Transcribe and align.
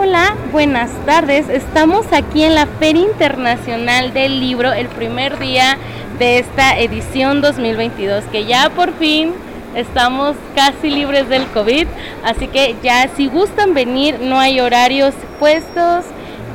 Hola, 0.00 0.36
buenas 0.52 0.92
tardes. 1.06 1.48
Estamos 1.48 2.06
aquí 2.12 2.44
en 2.44 2.54
la 2.54 2.66
Feria 2.66 3.02
Internacional 3.02 4.12
del 4.14 4.38
Libro, 4.38 4.72
el 4.72 4.86
primer 4.86 5.40
día 5.40 5.76
de 6.20 6.38
esta 6.38 6.78
edición 6.78 7.40
2022, 7.40 8.22
que 8.30 8.44
ya 8.44 8.70
por 8.70 8.92
fin 8.92 9.32
estamos 9.74 10.36
casi 10.54 10.88
libres 10.88 11.28
del 11.28 11.44
COVID, 11.46 11.88
así 12.24 12.46
que 12.46 12.76
ya 12.80 13.08
si 13.16 13.26
gustan 13.26 13.74
venir, 13.74 14.20
no 14.20 14.38
hay 14.38 14.60
horarios 14.60 15.14
puestos, 15.40 16.04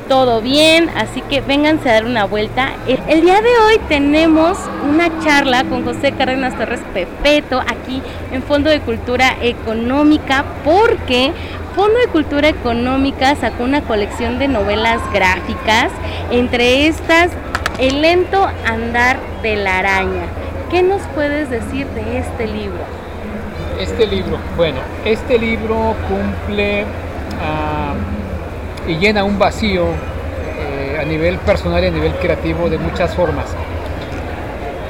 todo 0.08 0.40
bien, 0.40 0.90
así 0.96 1.22
que 1.22 1.40
vénganse 1.40 1.88
a 1.88 1.94
dar 1.94 2.04
una 2.04 2.24
vuelta. 2.24 2.72
El, 2.86 3.22
día 3.22 3.40
de 3.40 3.50
hoy 3.66 3.80
tenemos 3.88 4.58
una 4.88 5.08
charla 5.22 5.64
con 5.64 5.84
José 5.84 6.12
Cárdenas 6.12 6.56
Torres 6.56 6.80
Pepeto 6.92 7.60
aquí 7.60 8.02
en 8.32 8.42
Fondo 8.42 8.70
de 8.70 8.80
Cultura 8.80 9.36
Económica 9.40 10.44
porque 10.64 11.32
Fondo 11.74 11.98
de 11.98 12.08
Cultura 12.08 12.48
Económica 12.48 13.34
sacó 13.36 13.64
una 13.64 13.82
colección 13.82 14.38
de 14.38 14.48
novelas 14.48 15.00
gráficas, 15.12 15.90
entre 16.30 16.86
estas 16.86 17.30
El 17.78 18.02
lento 18.02 18.46
andar 18.66 19.18
de 19.42 19.56
la 19.56 19.78
araña. 19.78 20.26
¿Qué 20.70 20.82
nos 20.82 21.02
puedes 21.14 21.50
decir 21.50 21.86
de 21.88 22.18
este 22.18 22.46
libro? 22.46 22.80
Este 23.80 24.06
libro, 24.06 24.38
bueno, 24.56 24.78
este 25.04 25.38
libro 25.38 25.94
cumple... 26.08 26.84
Ah, 27.40 27.94
y 28.86 28.96
llena 28.96 29.24
un 29.24 29.38
vacío 29.38 29.86
eh, 29.86 30.98
a 31.00 31.04
nivel 31.04 31.38
personal 31.38 31.82
y 31.82 31.86
a 31.86 31.90
nivel 31.90 32.12
creativo 32.14 32.68
de 32.68 32.78
muchas 32.78 33.14
formas. 33.14 33.46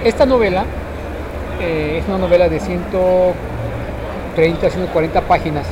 Esta 0.04 0.26
novela 0.26 0.64
eh, 1.60 2.00
es 2.00 2.08
una 2.08 2.18
novela 2.18 2.48
de 2.48 2.60
130, 2.60 4.70
140 4.70 5.20
páginas. 5.22 5.66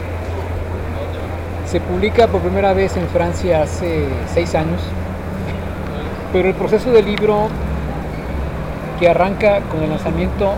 Se 1.67 1.81
publica 1.81 2.29
por 2.29 2.43
primera 2.43 2.73
vez 2.73 2.97
en 2.97 3.09
Francia 3.09 3.63
hace 3.63 4.07
seis 4.33 4.55
años, 4.55 4.81
pero 6.33 6.49
el 6.49 6.55
proceso 6.55 6.93
del 6.93 7.07
libro 7.07 7.49
que 9.01 9.09
arranca 9.09 9.61
con 9.71 9.83
el 9.83 9.91
lanzamiento 9.91 10.53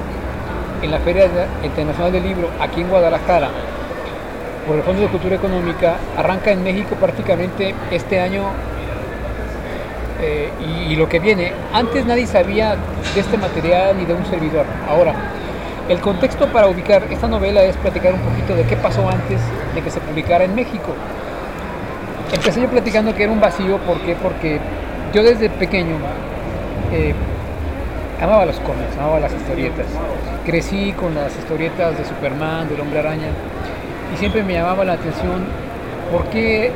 en 0.83 0.91
la 0.91 0.99
Feria 0.99 1.29
Internacional 1.63 2.13
del 2.13 2.25
Libro 2.25 2.51
aquí 2.61 2.83
en 2.83 2.91
Guadalajara 2.91 3.49
por 4.67 4.77
el 4.77 4.83
Fondo 4.83 5.03
de 5.03 5.09
Cultura 5.09 5.37
Económica, 5.37 5.97
arranca 6.17 6.51
en 6.51 6.63
México 6.63 6.97
prácticamente 6.97 7.75
este 7.91 8.21
año 8.21 8.45
eh, 10.21 10.51
y, 10.89 10.97
lo 10.97 11.09
que 11.09 11.19
viene. 11.19 11.53
Antes 11.73 12.07
nadie 12.07 12.27
sabía 12.27 12.77
de 13.15 13.21
este 13.21 13.37
material 13.37 13.97
ni 13.99 14.05
de 14.05 14.15
un 14.15 14.25
servidor. 14.27 14.65
Ahora, 14.89 15.15
el 15.89 16.01
contexto 16.01 16.47
para 16.49 16.69
ubicar 16.69 17.05
esta 17.11 17.29
novela 17.29 17.63
es 17.63 17.77
platicar 17.77 18.15
un 18.15 18.21
poquito 18.21 18.55
de 18.55 18.65
qué 18.65 18.77
pasó 18.77 19.09
antes 19.09 19.41
de 19.75 19.83
que 19.83 19.91
se 19.91 20.01
publicara 20.01 20.45
en 20.45 20.55
México. 20.55 20.95
Empecé 22.33 22.63
yo 22.63 22.69
platicando 22.69 23.15
que 23.15 23.25
era 23.25 23.33
un 23.33 23.41
vacío, 23.41 23.79
¿por 23.79 24.01
qué? 24.01 24.17
Porque 24.17 24.61
yo 25.13 25.23
desde 25.23 25.51
pequeño 25.51 25.97
eh, 26.93 27.15
amaba 28.21 28.47
los 28.47 28.57
cómics, 28.61 28.97
amaba 28.99 29.21
las 29.21 29.33
historietas. 29.35 29.87
Crecí 30.47 30.93
con 30.93 31.15
las 31.15 31.37
historietas 31.37 31.99
de 31.99 32.05
Superman, 32.05 32.69
del 32.69 32.81
Hombre 32.81 33.01
Araña 33.01 33.29
y 34.13 34.17
siempre 34.17 34.43
me 34.43 34.55
llamaba 34.55 34.85
la 34.85 34.95
atención 34.95 35.45
por 36.11 36.25
qué 36.27 36.73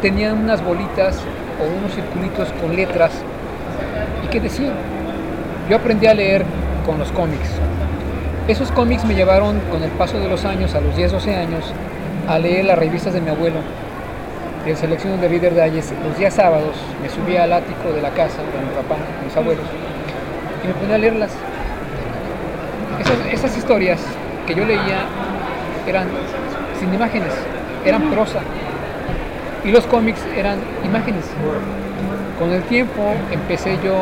tenían 0.00 0.38
unas 0.38 0.64
bolitas 0.64 1.18
o 1.60 1.78
unos 1.78 1.94
circulitos 1.94 2.48
con 2.60 2.74
letras 2.74 3.12
y 4.24 4.28
qué 4.28 4.40
decían. 4.40 4.74
Yo 5.68 5.76
aprendí 5.76 6.06
a 6.06 6.14
leer 6.14 6.44
con 6.86 6.98
los 6.98 7.12
cómics. 7.12 7.50
Esos 8.46 8.70
cómics 8.72 9.04
me 9.04 9.14
llevaron 9.14 9.60
con 9.70 9.82
el 9.82 9.90
paso 9.90 10.18
de 10.18 10.28
los 10.28 10.44
años, 10.44 10.74
a 10.74 10.80
los 10.80 10.96
10, 10.96 11.12
12 11.12 11.34
años, 11.34 11.64
a 12.26 12.38
leer 12.38 12.64
las 12.64 12.78
revistas 12.78 13.12
de 13.12 13.20
mi 13.20 13.28
abuelo, 13.28 13.56
en 14.64 14.76
selección 14.76 15.20
de 15.20 15.28
Reader 15.28 15.54
Digest. 15.54 15.92
Los 16.02 16.16
días 16.16 16.32
sábados 16.34 16.74
me 17.02 17.10
subía 17.10 17.44
al 17.44 17.52
ático 17.52 17.92
de 17.92 18.00
la 18.00 18.10
casa 18.10 18.38
de 18.38 18.64
mi 18.64 18.74
papá, 18.74 18.96
mis 19.24 19.36
abuelos, 19.36 19.64
y 20.64 20.68
me 20.68 20.74
ponía 20.74 20.94
a 20.94 20.98
leerlas. 20.98 21.30
Esas 23.30 23.56
historias 23.56 24.00
que 24.46 24.54
yo 24.54 24.64
leía 24.64 25.04
eran 25.88 26.08
sin 26.78 26.92
imágenes, 26.92 27.32
eran 27.84 28.10
prosa. 28.10 28.40
Y 29.64 29.70
los 29.70 29.86
cómics 29.86 30.20
eran 30.36 30.58
imágenes. 30.84 31.24
Con 32.38 32.52
el 32.52 32.62
tiempo 32.62 33.14
empecé 33.30 33.78
yo 33.84 33.94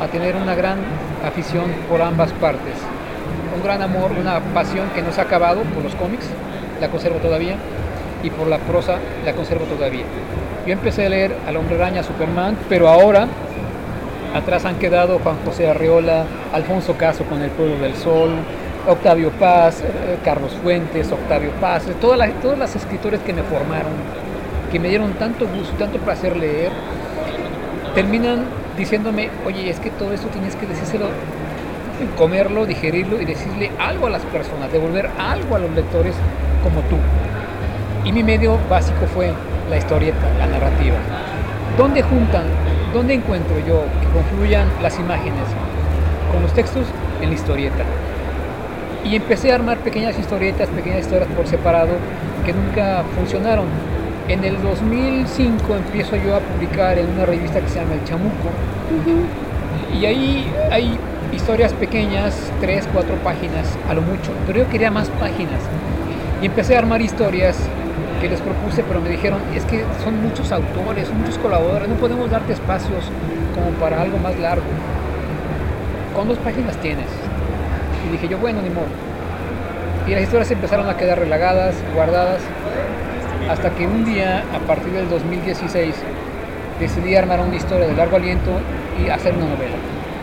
a 0.00 0.06
tener 0.06 0.36
una 0.36 0.54
gran 0.54 0.78
afición 1.26 1.64
por 1.88 2.00
ambas 2.02 2.32
partes. 2.32 2.74
Un 3.56 3.62
gran 3.62 3.82
amor, 3.82 4.12
una 4.12 4.40
pasión 4.54 4.88
que 4.94 5.02
no 5.02 5.12
se 5.12 5.20
ha 5.20 5.24
acabado 5.24 5.62
por 5.62 5.82
los 5.82 5.94
cómics, 5.94 6.26
la 6.80 6.88
conservo 6.88 7.18
todavía, 7.18 7.56
y 8.22 8.30
por 8.30 8.46
la 8.46 8.58
prosa 8.58 8.96
la 9.24 9.32
conservo 9.32 9.64
todavía. 9.64 10.04
Yo 10.66 10.72
empecé 10.72 11.06
a 11.06 11.08
leer 11.08 11.34
Al 11.46 11.56
Hombre 11.56 11.76
Araña, 11.76 12.02
Superman, 12.02 12.56
pero 12.68 12.88
ahora 12.88 13.26
atrás 14.34 14.64
han 14.64 14.76
quedado 14.76 15.18
Juan 15.18 15.36
José 15.44 15.68
Arreola, 15.68 16.24
Alfonso 16.52 16.96
Caso 16.96 17.24
con 17.24 17.42
El 17.42 17.50
Pueblo 17.50 17.78
del 17.78 17.94
Sol, 17.96 18.30
Octavio 18.86 19.30
Paz, 19.30 19.80
eh, 19.80 20.18
Carlos 20.24 20.52
Fuentes, 20.62 21.12
Octavio 21.12 21.52
Paz, 21.60 21.86
eh, 21.86 21.94
todas 22.00 22.18
las, 22.18 22.32
todos 22.40 22.58
los 22.58 22.74
escritores 22.74 23.20
que 23.20 23.32
me 23.32 23.42
formaron, 23.42 23.92
que 24.72 24.80
me 24.80 24.88
dieron 24.88 25.12
tanto 25.14 25.46
gusto, 25.46 25.72
tanto 25.78 25.98
placer 25.98 26.36
leer, 26.36 26.72
terminan 27.94 28.44
diciéndome, 28.76 29.30
oye, 29.46 29.70
es 29.70 29.78
que 29.78 29.90
todo 29.90 30.12
esto 30.12 30.26
tienes 30.28 30.56
que 30.56 30.66
decírselo, 30.66 31.06
comerlo, 32.18 32.66
digerirlo 32.66 33.20
y 33.20 33.24
decirle 33.24 33.70
algo 33.78 34.08
a 34.08 34.10
las 34.10 34.22
personas, 34.22 34.72
devolver 34.72 35.10
algo 35.16 35.54
a 35.54 35.60
los 35.60 35.70
lectores 35.70 36.14
como 36.64 36.80
tú. 36.88 36.96
Y 38.04 38.12
mi 38.12 38.24
medio 38.24 38.58
básico 38.68 39.06
fue 39.14 39.32
la 39.70 39.76
historieta, 39.76 40.26
la 40.38 40.46
narrativa. 40.46 40.96
¿Dónde 41.78 42.02
juntan, 42.02 42.44
dónde 42.92 43.14
encuentro 43.14 43.56
yo 43.60 43.84
que 44.00 44.08
confluyan 44.12 44.66
las 44.82 44.98
imágenes 44.98 45.44
con 46.32 46.42
los 46.42 46.52
textos? 46.52 46.84
En 47.20 47.28
la 47.28 47.34
historieta. 47.36 47.84
Y 49.04 49.16
empecé 49.16 49.52
a 49.52 49.56
armar 49.56 49.78
pequeñas 49.78 50.18
historietas, 50.18 50.68
pequeñas 50.68 51.00
historias 51.00 51.28
por 51.36 51.46
separado 51.46 51.94
que 52.44 52.52
nunca 52.52 53.02
funcionaron. 53.16 53.66
En 54.28 54.44
el 54.44 54.62
2005 54.62 55.74
empiezo 55.74 56.16
yo 56.16 56.36
a 56.36 56.40
publicar 56.40 56.98
en 56.98 57.10
una 57.10 57.26
revista 57.26 57.60
que 57.60 57.68
se 57.68 57.80
llama 57.80 57.94
El 57.94 58.04
Chamuco. 58.04 58.50
Y 60.00 60.06
ahí 60.06 60.52
hay 60.70 60.96
historias 61.32 61.72
pequeñas, 61.72 62.52
tres, 62.60 62.88
cuatro 62.92 63.16
páginas 63.16 63.76
a 63.88 63.94
lo 63.94 64.02
mucho. 64.02 64.32
Pero 64.46 64.60
yo 64.60 64.68
quería 64.68 64.90
más 64.90 65.08
páginas. 65.10 65.60
Y 66.40 66.46
empecé 66.46 66.76
a 66.76 66.78
armar 66.78 67.02
historias 67.02 67.56
que 68.20 68.28
les 68.28 68.40
propuse, 68.40 68.84
pero 68.84 69.00
me 69.00 69.08
dijeron, 69.08 69.40
es 69.54 69.64
que 69.64 69.84
son 70.04 70.22
muchos 70.22 70.52
autores, 70.52 71.08
son 71.08 71.18
muchos 71.18 71.38
colaboradores, 71.38 71.88
no 71.88 71.96
podemos 71.96 72.30
darte 72.30 72.52
espacios 72.52 73.10
como 73.54 73.70
para 73.80 74.00
algo 74.00 74.18
más 74.18 74.38
largo. 74.38 74.64
¿Con 76.14 76.28
dos 76.28 76.38
páginas 76.38 76.76
tienes? 76.76 77.08
Y 78.06 78.12
dije 78.12 78.28
yo, 78.28 78.38
bueno, 78.38 78.60
ni 78.62 78.70
modo. 78.70 78.86
Y 80.06 80.10
las 80.12 80.22
historias 80.22 80.50
empezaron 80.50 80.88
a 80.88 80.96
quedar 80.96 81.18
relagadas, 81.18 81.74
guardadas, 81.94 82.40
hasta 83.48 83.70
que 83.70 83.86
un 83.86 84.04
día, 84.04 84.44
a 84.54 84.58
partir 84.66 84.92
del 84.92 85.08
2016, 85.08 85.94
decidí 86.80 87.14
armar 87.14 87.40
una 87.40 87.54
historia 87.54 87.86
de 87.86 87.94
largo 87.94 88.16
aliento 88.16 88.50
y 89.00 89.08
hacer 89.08 89.34
una 89.34 89.46
novela. 89.46 89.76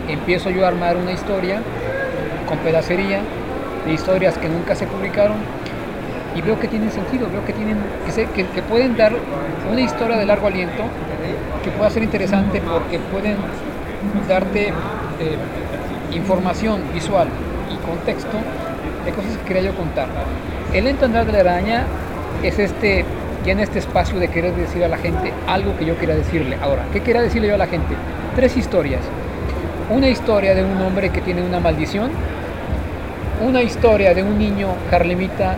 Empiezo 0.08 0.50
yo 0.50 0.64
a 0.64 0.68
armar 0.68 0.96
una 0.96 1.12
historia 1.12 1.62
con 2.46 2.58
pedacería 2.58 3.20
de 3.86 3.92
historias 3.92 4.36
que 4.36 4.48
nunca 4.48 4.74
se 4.74 4.86
publicaron 4.86 5.36
y 6.36 6.42
veo 6.42 6.58
que 6.60 6.68
tienen 6.68 6.90
sentido, 6.90 7.28
veo 7.30 7.44
que, 7.44 7.52
tienen, 7.52 7.78
que, 8.34 8.62
pueden 8.62 8.96
dar 8.96 9.12
una 9.70 9.80
historia 9.80 10.16
de 10.16 10.26
largo 10.26 10.46
aliento 10.46 10.84
que 11.64 11.70
pueda 11.70 11.90
ser 11.90 12.02
interesante 12.02 12.60
porque 12.60 12.98
pueden 12.98 13.36
darte 14.28 14.68
eh, 14.68 14.72
información 16.12 16.82
visual 16.92 17.28
contexto 17.80 18.36
de 19.04 19.12
cosas 19.12 19.36
que 19.38 19.44
quería 19.44 19.70
yo 19.70 19.74
contar. 19.74 20.08
El 20.72 20.84
lento 20.84 21.06
andar 21.06 21.26
de 21.26 21.32
la 21.32 21.40
araña 21.40 21.84
es 22.42 22.58
este, 22.58 23.04
en 23.46 23.60
este 23.60 23.78
espacio 23.78 24.18
de 24.18 24.28
querer 24.28 24.54
decir 24.54 24.84
a 24.84 24.88
la 24.88 24.98
gente 24.98 25.32
algo 25.46 25.76
que 25.76 25.84
yo 25.84 25.98
quería 25.98 26.14
decirle. 26.14 26.56
Ahora, 26.62 26.84
¿qué 26.92 27.00
quería 27.00 27.22
decirle 27.22 27.48
yo 27.48 27.54
a 27.54 27.58
la 27.58 27.66
gente? 27.66 27.94
Tres 28.36 28.56
historias. 28.56 29.00
Una 29.90 30.08
historia 30.08 30.54
de 30.54 30.64
un 30.64 30.80
hombre 30.82 31.10
que 31.10 31.20
tiene 31.20 31.42
una 31.42 31.58
maldición, 31.58 32.10
una 33.40 33.62
historia 33.62 34.14
de 34.14 34.22
un 34.22 34.38
niño 34.38 34.68
carlemita 34.90 35.56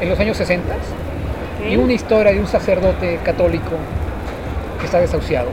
en 0.00 0.08
los 0.08 0.18
años 0.18 0.36
60 0.36 0.74
y 1.68 1.76
una 1.76 1.92
historia 1.92 2.32
de 2.32 2.40
un 2.40 2.46
sacerdote 2.46 3.18
católico 3.22 3.76
que 4.78 4.86
está 4.86 4.98
desahuciado. 5.00 5.50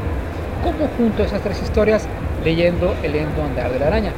¿Cómo 0.64 0.88
junto 0.98 1.24
esas 1.24 1.42
tres 1.42 1.62
historias 1.62 2.08
leyendo 2.44 2.96
El 3.04 3.14
lento 3.14 3.44
andar 3.44 3.72
de 3.72 3.80
la 3.80 3.88
araña? 3.88 4.12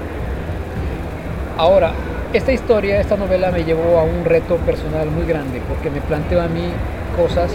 Ahora, 1.60 1.92
esta 2.32 2.54
historia, 2.54 3.02
esta 3.02 3.18
novela 3.18 3.52
me 3.52 3.66
llevó 3.66 4.00
a 4.00 4.04
un 4.04 4.24
reto 4.24 4.56
personal 4.60 5.12
muy 5.12 5.26
grande 5.26 5.62
porque 5.68 5.90
me 5.90 6.00
planteó 6.00 6.42
a 6.42 6.48
mí 6.48 6.72
cosas 7.18 7.52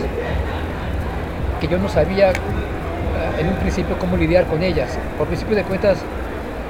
que 1.59 1.67
yo 1.69 1.79
no 1.79 1.89
sabía 1.89 2.29
eh, 2.29 2.35
en 3.39 3.49
un 3.49 3.55
principio 3.55 3.99
cómo 3.99 4.19
lidiar 4.19 4.45
con 4.45 4.63
ellas. 4.63 4.99
Por 5.17 5.27
principio 5.27 5.57
de 5.57 5.63
cuentas, 5.63 5.97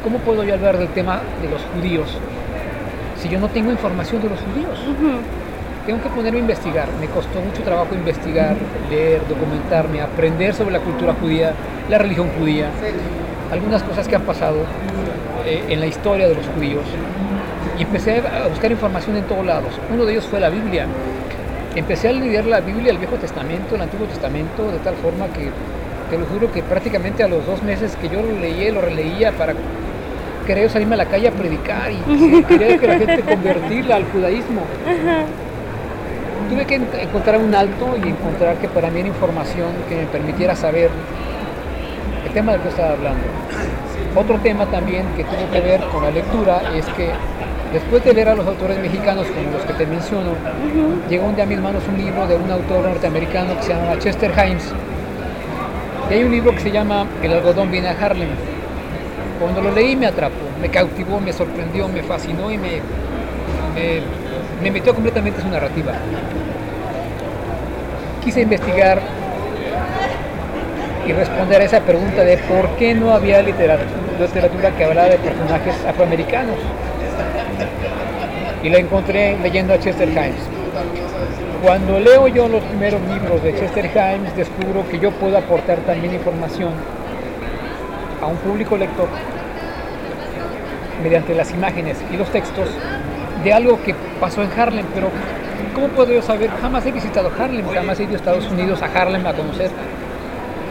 ¿cómo 0.05 0.19
puedo 0.19 0.45
yo 0.45 0.55
hablar 0.55 0.79
del 0.79 0.87
tema 0.91 1.23
de 1.43 1.49
los 1.49 1.61
judíos 1.75 2.07
si 3.21 3.29
yo 3.29 3.41
no 3.41 3.49
tengo 3.49 3.73
información 3.73 4.23
de 4.23 4.29
los 4.29 4.39
judíos? 4.39 4.79
tengo 5.87 6.01
que 6.01 6.11
ponerme 6.11 6.39
a 6.39 6.43
investigar. 6.43 6.87
Me 7.01 7.09
costó 7.09 7.41
mucho 7.41 7.63
trabajo 7.63 7.97
investigar, 7.97 8.55
leer, 8.89 9.23
documentarme, 9.29 10.01
aprender 10.01 10.55
sobre 10.55 10.71
la 10.71 10.79
cultura 10.79 11.15
judía, 11.21 11.53
la 11.91 11.99
religión 11.99 12.31
judía, 12.39 12.71
algunas 13.51 13.83
cosas 13.83 14.07
que 14.07 14.15
han 14.15 14.23
pasado 14.23 14.59
eh, 15.45 15.65
en 15.69 15.81
la 15.81 15.87
historia 15.87 16.29
de 16.29 16.35
los 16.35 16.47
judíos. 16.47 16.85
Y 17.79 17.83
empecé 17.83 18.19
a 18.19 18.49
buscar 18.49 18.71
información 18.71 19.17
en 19.17 19.25
todos 19.25 19.45
lados. 19.45 19.73
Uno 19.93 20.05
de 20.05 20.13
ellos 20.13 20.27
fue 20.27 20.41
la 20.41 20.49
Biblia. 20.49 20.87
Empecé 21.75 22.09
a 22.09 22.13
leer 22.13 22.47
la 22.47 22.61
Biblia, 22.61 22.93
el 22.93 22.99
Viejo 22.99 23.17
Testamento, 23.17 23.75
el 23.75 23.83
Antiguo 23.83 24.07
Testamento, 24.07 24.71
de 24.71 24.79
tal 24.79 24.95
forma 24.95 25.27
que 25.29 25.51
te 26.11 26.19
lo 26.19 26.27
juro 26.27 26.53
que 26.53 26.63
prácticamente 26.63 27.25
a 27.25 27.29
los 27.29 27.45
dos 27.47 27.63
meses 27.63 27.97
que 27.97 28.09
yo 28.09 28.23
lo 28.23 28.39
leía, 28.39 28.71
lo 28.73 28.81
releía 28.81 29.33
para 29.33 29.55
querer 30.47 30.71
salirme 30.71 30.95
a 30.95 30.99
la 30.99 31.07
calle 31.07 31.29
a 31.29 31.33
predicar 31.33 31.91
y 31.91 32.43
querer 32.49 32.79
que 32.79 32.87
la 32.87 32.99
gente 32.99 33.23
convertirla 33.23 33.97
al 33.97 34.05
judaísmo. 34.05 34.63
Tuve 36.49 36.67
que 36.67 36.75
encontrar 36.75 37.39
un 37.39 37.55
alto 37.55 37.97
y 37.97 38.09
encontrar 38.09 38.57
que 38.57 38.69
para 38.69 38.91
mí 38.91 39.01
era 39.01 39.09
información 39.09 39.71
que 39.89 39.97
me 39.97 40.05
permitiera 40.05 40.55
saber 40.55 40.91
el 42.27 42.33
tema 42.33 42.53
del 42.53 42.61
que 42.61 42.69
estaba 42.69 42.91
hablando. 42.93 43.25
Otro 44.17 44.39
tema 44.39 44.67
también 44.67 45.07
que 45.17 45.25
tuvo 45.25 45.51
que 45.53 45.61
ver 45.61 45.81
con 45.93 46.05
la 46.05 46.11
lectura 46.11 46.63
es 46.73 46.87
que 46.91 47.11
después 47.73 48.05
de 48.05 48.15
leer 48.15 48.29
a 48.29 48.35
los 48.37 48.47
autores 48.47 48.79
mexicanos 48.79 49.27
como 49.27 49.51
los 49.51 49.65
que 49.65 49.73
te 49.73 49.87
menciono, 49.87 50.31
llegó 51.11 51.27
un 51.27 51.35
día 51.35 51.43
a 51.43 51.47
mis 51.49 51.59
manos 51.59 51.83
un 51.89 51.99
libro 51.99 52.25
de 52.29 52.37
un 52.37 52.49
autor 52.49 52.85
norteamericano 52.85 53.57
que 53.57 53.63
se 53.65 53.75
llama 53.75 53.99
Chester 53.99 54.31
Himes. 54.31 54.73
Y 56.09 56.15
hay 56.15 56.23
un 56.23 56.31
libro 56.31 56.53
que 56.53 56.61
se 56.61 56.71
llama 56.71 57.07
El 57.23 57.33
algodón 57.33 57.73
viene 57.73 57.89
a 57.89 57.93
Harlem. 57.93 58.29
Cuando 59.41 59.61
lo 59.61 59.73
leí 59.73 59.97
me 59.97 60.07
atrapó, 60.07 60.37
me 60.61 60.69
cautivó, 60.69 61.19
me 61.19 61.33
sorprendió, 61.33 61.89
me 61.89 62.05
fascinó 62.05 62.53
y 62.53 62.57
me, 62.57 62.81
me, 63.75 64.01
me 64.63 64.71
metió 64.71 64.95
completamente 64.95 65.41
en 65.41 65.47
su 65.47 65.51
narrativa. 65.51 65.93
Quise 68.23 68.43
investigar 68.43 69.01
y 71.05 71.13
responder 71.13 71.61
a 71.61 71.65
esa 71.65 71.81
pregunta 71.81 72.23
de 72.23 72.39
por 72.39 72.69
qué 72.77 72.95
no 72.95 73.13
había 73.13 73.43
literatura, 73.43 74.04
literatura 74.19 74.71
que 74.71 74.85
hablara 74.85 75.11
de 75.11 75.19
personajes 75.19 75.75
afroamericanos. 75.87 76.57
Y 78.63 78.71
la 78.71 78.79
encontré 78.79 79.39
leyendo 79.43 79.75
a 79.75 79.79
Chester 79.79 80.09
Himes. 80.09 80.49
Cuando 81.63 81.99
leo 81.99 82.29
yo 82.29 82.49
los 82.49 82.63
primeros 82.65 83.01
libros 83.03 83.43
de 83.43 83.55
Chester 83.59 83.87
Himes, 83.87 84.37
descubro 84.37 84.87
que 84.89 84.99
yo 84.99 85.11
puedo 85.13 85.37
aportar 85.39 85.79
también 85.79 86.15
información 86.15 86.73
a 88.21 88.27
un 88.27 88.37
público 88.37 88.77
lector 88.77 89.09
mediante 91.03 91.35
las 91.35 91.51
imágenes 91.53 91.99
y 92.13 92.17
los 92.17 92.31
textos 92.31 92.69
de 93.43 93.53
algo 93.53 93.83
que 93.83 93.95
pasó 94.21 94.43
en 94.43 94.51
Harlem, 94.59 94.87
pero 94.95 95.09
¿cómo 95.75 95.89
puedo 95.89 96.13
yo 96.13 96.23
saber? 96.23 96.51
Jamás 96.63 96.87
he 96.87 96.93
visitado 96.93 97.31
Harlem, 97.39 97.67
jamás 97.69 98.01
he 98.01 98.05
ido 98.05 98.15
a 98.15 98.17
Estados 98.17 98.51
Unidos, 98.51 98.81
a 98.83 98.87
Harlem, 98.87 99.27
a 99.27 99.35
conocer 99.35 99.71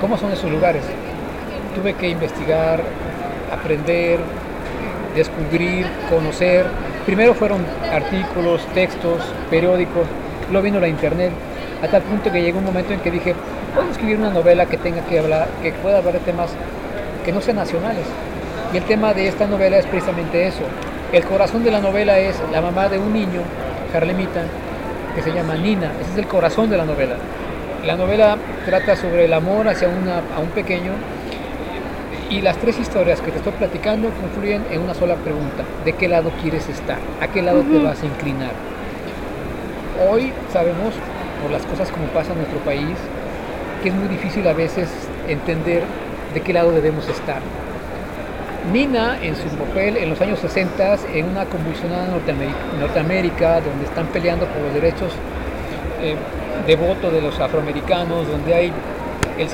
cómo 0.02 0.18
son 0.18 0.32
esos 0.32 0.50
lugares. 0.50 0.84
Tuve 1.76 1.94
que 1.94 2.10
investigar, 2.10 2.82
aprender, 3.54 4.20
descubrir, 5.16 5.86
conocer. 6.10 6.66
Primero 7.06 7.34
fueron 7.34 7.66
artículos, 7.92 8.66
textos, 8.74 9.22
periódicos, 9.50 10.08
luego 10.52 10.64
vino 10.64 10.80
la 10.80 10.88
internet, 10.88 11.32
a 11.84 11.88
tal 11.88 12.02
punto 12.04 12.32
que 12.32 12.42
llegó 12.42 12.60
un 12.60 12.66
momento 12.66 12.94
en 12.94 13.00
que 13.00 13.12
dije, 13.12 13.36
puedo 13.76 13.90
escribir 13.92 14.18
una 14.18 14.30
novela 14.30 14.66
que 14.66 14.78
tenga 14.78 15.02
que 15.02 15.20
hablar, 15.20 15.48
que 15.62 15.74
pueda 15.74 15.98
hablar 15.98 16.14
de 16.14 16.20
temas 16.20 16.52
que 17.26 17.32
no 17.32 17.42
sean 17.42 17.58
nacionales. 17.58 18.06
Y 18.74 18.78
el 18.78 18.84
tema 18.84 19.14
de 19.14 19.28
esta 19.28 19.46
novela 19.48 19.78
es 19.78 19.86
precisamente 19.86 20.48
eso. 20.48 20.64
El 21.12 21.24
corazón 21.26 21.64
de 21.64 21.72
la 21.72 21.80
novela 21.80 22.18
es 22.20 22.36
la 22.52 22.62
mamá 22.62 22.90
de 22.90 22.98
un 22.98 23.14
niño, 23.14 23.42
Carlemita, 23.92 24.44
que 25.14 25.22
se 25.22 25.32
llama 25.32 25.56
Nina. 25.56 25.92
Ese 26.02 26.12
es 26.14 26.18
el 26.18 26.28
corazón 26.28 26.70
de 26.70 26.78
la 26.78 26.86
novela. 26.86 27.16
La 27.86 27.96
novela 27.96 28.38
trata 28.66 28.96
sobre 28.96 29.26
el 29.26 29.34
amor 29.34 29.68
hacia 29.68 29.90
a 29.90 30.40
un 30.40 30.50
pequeño 30.56 30.94
y 32.34 32.42
las 32.42 32.58
tres 32.58 32.80
historias 32.80 33.22
que 33.22 33.30
te 33.30 33.38
estoy 33.38 33.54
platicando 33.54 34.10
confluyen 34.10 34.64
en 34.72 34.82
una 34.82 34.96
sola 34.96 35.16
pregunta. 35.16 35.64
¿De 35.86 35.94
qué 35.94 36.08
lado 36.08 36.32
quieres 36.42 36.68
estar? 36.68 36.98
¿A 37.22 37.28
qué 37.28 37.44
lado 37.44 37.62
te 37.62 37.78
vas 37.78 38.02
a 38.02 38.06
inclinar? 38.08 38.52
Hoy 40.10 40.34
sabemos, 40.52 40.96
por 41.44 41.52
las 41.52 41.64
cosas 41.64 41.92
como 41.92 42.08
pasa 42.08 42.32
en 42.32 42.40
nuestro 42.40 42.58
país, 42.60 42.98
que 43.84 43.90
es 43.90 43.96
muy 43.96 44.08
difícil 44.08 44.48
a 44.48 44.54
veces 44.54 44.90
entender 45.28 45.84
de 46.34 46.42
qué 46.42 46.54
lado 46.54 46.72
debemos 46.72 47.08
estar. 47.08 47.40
Nina, 48.72 49.20
en 49.22 49.36
su 49.36 49.48
papel 49.50 49.98
en 49.98 50.10
los 50.10 50.20
años 50.20 50.40
60, 50.40 50.98
en 51.14 51.26
una 51.26 51.46
convulsionada 51.46 52.08
Norteamérica, 52.80 53.62
donde 53.62 53.86
están 53.86 54.08
peleando 54.08 54.48
por 54.48 54.64
los 54.64 54.74
derechos 54.74 55.12
eh, 56.02 56.16
de 56.66 56.76
voto 56.78 57.12
de 57.12 57.22
los 57.22 57.40
afroamericanos, 57.40 58.28
donde 58.28 58.56
hay 58.56 58.74
el, 59.38 59.50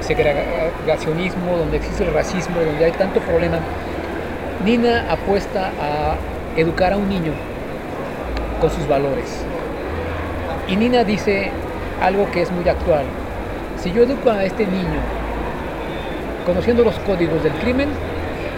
segregacionismo, 0.00 1.56
donde 1.56 1.76
existe 1.78 2.04
el 2.04 2.12
racismo, 2.12 2.60
donde 2.60 2.84
hay 2.84 2.92
tanto 2.92 3.20
problema, 3.20 3.58
Nina 4.64 5.04
apuesta 5.10 5.70
a 5.80 6.16
educar 6.56 6.92
a 6.92 6.96
un 6.96 7.08
niño 7.08 7.32
con 8.60 8.70
sus 8.70 8.88
valores. 8.88 9.44
Y 10.68 10.76
Nina 10.76 11.04
dice 11.04 11.50
algo 12.02 12.30
que 12.30 12.42
es 12.42 12.50
muy 12.50 12.68
actual. 12.68 13.04
Si 13.78 13.92
yo 13.92 14.02
educo 14.02 14.30
a 14.30 14.44
este 14.44 14.66
niño 14.66 15.00
conociendo 16.44 16.82
los 16.84 16.94
códigos 17.00 17.42
del 17.42 17.52
crimen, 17.54 17.88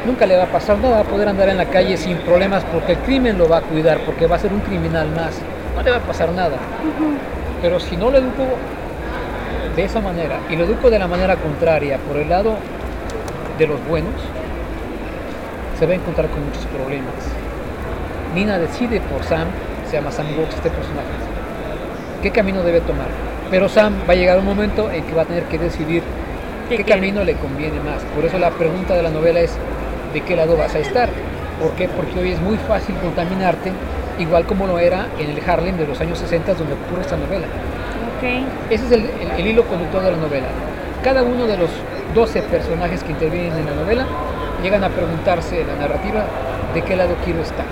nunca 0.06 0.26
le 0.26 0.36
va 0.36 0.44
a 0.44 0.46
pasar 0.46 0.78
nada, 0.78 0.96
va 0.96 1.00
a 1.00 1.04
poder 1.04 1.28
andar 1.28 1.48
en 1.48 1.56
la 1.56 1.66
calle 1.66 1.96
sin 1.96 2.16
problemas 2.18 2.64
porque 2.64 2.92
el 2.92 2.98
crimen 2.98 3.38
lo 3.38 3.48
va 3.48 3.58
a 3.58 3.60
cuidar, 3.62 3.98
porque 4.00 4.26
va 4.26 4.36
a 4.36 4.38
ser 4.38 4.52
un 4.52 4.60
criminal 4.60 5.08
más, 5.10 5.34
no 5.74 5.82
le 5.82 5.90
va 5.90 5.96
a 5.96 6.00
pasar 6.00 6.30
nada. 6.32 6.56
Pero 7.60 7.80
si 7.80 7.96
no 7.96 8.10
lo 8.10 8.18
educo 8.18 8.44
de 9.78 9.84
esa 9.84 10.00
manera 10.00 10.40
y 10.50 10.56
lo 10.56 10.64
educo 10.64 10.90
de 10.90 10.98
la 10.98 11.06
manera 11.06 11.36
contraria, 11.36 11.98
por 11.98 12.16
el 12.16 12.28
lado 12.28 12.56
de 13.58 13.66
los 13.68 13.78
buenos, 13.86 14.12
se 15.78 15.86
va 15.86 15.92
a 15.92 15.94
encontrar 15.94 16.26
con 16.30 16.44
muchos 16.44 16.66
problemas. 16.66 17.14
Nina 18.34 18.58
decide 18.58 19.00
por 19.00 19.22
Sam, 19.22 19.46
se 19.88 19.96
llama 19.96 20.10
Sam 20.10 20.34
Brooks 20.34 20.56
este 20.56 20.70
personaje, 20.70 21.06
qué 22.24 22.32
camino 22.32 22.64
debe 22.64 22.80
tomar. 22.80 23.06
Pero 23.52 23.68
Sam 23.68 23.94
va 24.00 24.14
a 24.14 24.16
llegar 24.16 24.40
un 24.40 24.46
momento 24.46 24.90
en 24.90 25.04
que 25.04 25.14
va 25.14 25.22
a 25.22 25.26
tener 25.26 25.44
que 25.44 25.58
decidir 25.58 26.02
qué 26.68 26.82
camino 26.82 27.22
le 27.22 27.34
conviene 27.34 27.78
más. 27.78 28.02
Por 28.16 28.24
eso 28.24 28.36
la 28.36 28.50
pregunta 28.50 28.96
de 28.96 29.04
la 29.04 29.10
novela 29.10 29.38
es, 29.38 29.56
de 30.12 30.20
qué 30.22 30.34
lado 30.34 30.56
vas 30.56 30.74
a 30.74 30.80
estar. 30.80 31.08
¿Por 31.62 31.70
qué? 31.76 31.88
Porque 31.88 32.18
hoy 32.18 32.32
es 32.32 32.40
muy 32.40 32.56
fácil 32.56 32.96
contaminarte, 32.96 33.70
igual 34.18 34.44
como 34.44 34.66
lo 34.66 34.80
era 34.80 35.06
en 35.20 35.30
el 35.30 35.48
Harlem 35.48 35.76
de 35.76 35.86
los 35.86 36.00
años 36.00 36.18
60 36.18 36.54
donde 36.54 36.74
ocurre 36.74 37.02
esta 37.02 37.16
novela. 37.16 37.46
Okay. 38.18 38.44
Ese 38.68 38.84
es 38.86 38.92
el, 38.92 39.46
hilo 39.46 39.62
conductor 39.64 40.02
de 40.02 40.10
la 40.10 40.16
novela. 40.16 40.48
Cada 41.04 41.22
uno 41.22 41.46
de 41.46 41.56
los 41.56 41.70
12 42.16 42.42
personajes 42.42 43.04
que 43.04 43.12
intervienen 43.12 43.56
en 43.56 43.66
la 43.66 43.74
novela 43.76 44.06
llegan 44.60 44.82
a 44.82 44.88
preguntarse 44.88 45.60
en 45.60 45.68
la 45.68 45.76
narrativa 45.76 46.24
de 46.74 46.82
qué 46.82 46.96
lado 46.96 47.14
quiero 47.24 47.42
estar. 47.42 47.64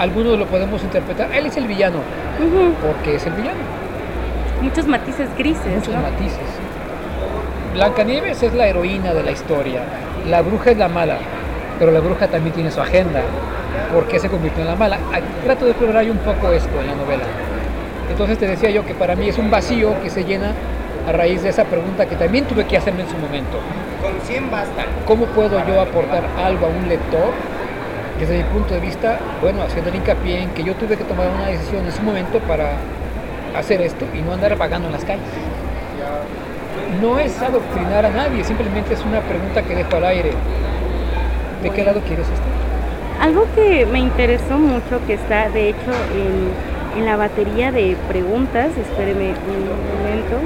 Algunos 0.00 0.36
lo 0.40 0.46
podemos 0.46 0.82
interpretar, 0.82 1.32
él 1.32 1.46
es 1.46 1.56
el 1.56 1.68
villano, 1.68 1.98
porque 2.82 3.14
es 3.14 3.26
el 3.26 3.34
villano. 3.34 3.60
Muchos 4.60 4.88
matices 4.88 5.28
grises. 5.38 5.72
Muchos 5.72 5.94
matices. 5.94 6.50
Blancanieves 7.74 8.42
es 8.42 8.54
la 8.54 8.66
heroína 8.66 9.14
de 9.14 9.22
la 9.22 9.30
historia, 9.30 9.82
la 10.28 10.42
bruja 10.42 10.72
es 10.72 10.78
la 10.78 10.88
mala, 10.88 11.18
pero 11.78 11.92
la 11.92 12.00
bruja 12.00 12.26
también 12.26 12.54
tiene 12.54 12.72
su 12.72 12.80
agenda. 12.80 13.20
¿Por 13.92 14.08
qué 14.08 14.18
se 14.18 14.28
convirtió 14.28 14.62
en 14.62 14.68
la 14.68 14.74
mala? 14.74 14.98
Trato 15.44 15.64
de 15.64 15.70
explorar 15.70 16.04
un 16.10 16.18
poco 16.18 16.50
esto 16.50 16.80
en 16.80 16.88
la 16.88 16.94
novela. 16.96 17.22
Entonces 18.14 18.38
te 18.38 18.46
decía 18.46 18.70
yo 18.70 18.86
que 18.86 18.94
para 18.94 19.16
mí 19.16 19.28
es 19.28 19.38
un 19.38 19.50
vacío 19.50 20.00
que 20.00 20.08
se 20.08 20.22
llena 20.22 20.52
a 21.08 21.10
raíz 21.10 21.42
de 21.42 21.48
esa 21.48 21.64
pregunta 21.64 22.06
que 22.06 22.14
también 22.14 22.44
tuve 22.44 22.64
que 22.64 22.76
hacerme 22.76 23.02
en 23.02 23.08
su 23.08 23.18
momento. 23.18 23.58
Con 24.00 24.12
100 24.24 24.52
basta. 24.52 24.84
¿Cómo 25.04 25.26
puedo 25.26 25.58
yo 25.66 25.80
aportar 25.80 26.22
algo 26.38 26.66
a 26.66 26.68
un 26.68 26.88
lector? 26.88 27.32
Desde 28.20 28.38
mi 28.38 28.44
punto 28.44 28.72
de 28.72 28.78
vista, 28.78 29.18
bueno, 29.40 29.62
haciendo 29.62 29.90
el 29.90 29.96
hincapié 29.96 30.44
en 30.44 30.50
que 30.50 30.62
yo 30.62 30.74
tuve 30.76 30.96
que 30.96 31.02
tomar 31.02 31.26
una 31.28 31.48
decisión 31.48 31.84
en 31.84 31.90
su 31.90 32.02
momento 32.02 32.38
para 32.38 32.76
hacer 33.58 33.80
esto 33.80 34.04
y 34.14 34.22
no 34.22 34.32
andar 34.32 34.56
vagando 34.56 34.86
en 34.86 34.92
las 34.92 35.04
calles 35.04 35.26
no 37.00 37.18
es 37.18 37.36
adoctrinar 37.42 38.06
a 38.06 38.10
nadie, 38.10 38.44
simplemente 38.44 38.94
es 38.94 39.04
una 39.04 39.20
pregunta 39.20 39.62
que 39.62 39.74
dejo 39.74 39.96
al 39.96 40.04
aire. 40.04 40.30
¿De 41.62 41.70
qué 41.70 41.84
lado 41.84 42.00
quieres 42.06 42.26
estar? 42.28 42.54
Algo 43.20 43.46
que 43.54 43.86
me 43.86 43.98
interesó 43.98 44.58
mucho, 44.58 45.04
que 45.06 45.14
está 45.14 45.48
de 45.48 45.70
hecho 45.70 45.90
en, 46.14 46.73
en 46.96 47.04
la 47.04 47.16
batería 47.16 47.72
de 47.72 47.96
preguntas, 48.08 48.70
espéreme 48.76 49.30
un 49.30 49.98
momento. 49.98 50.36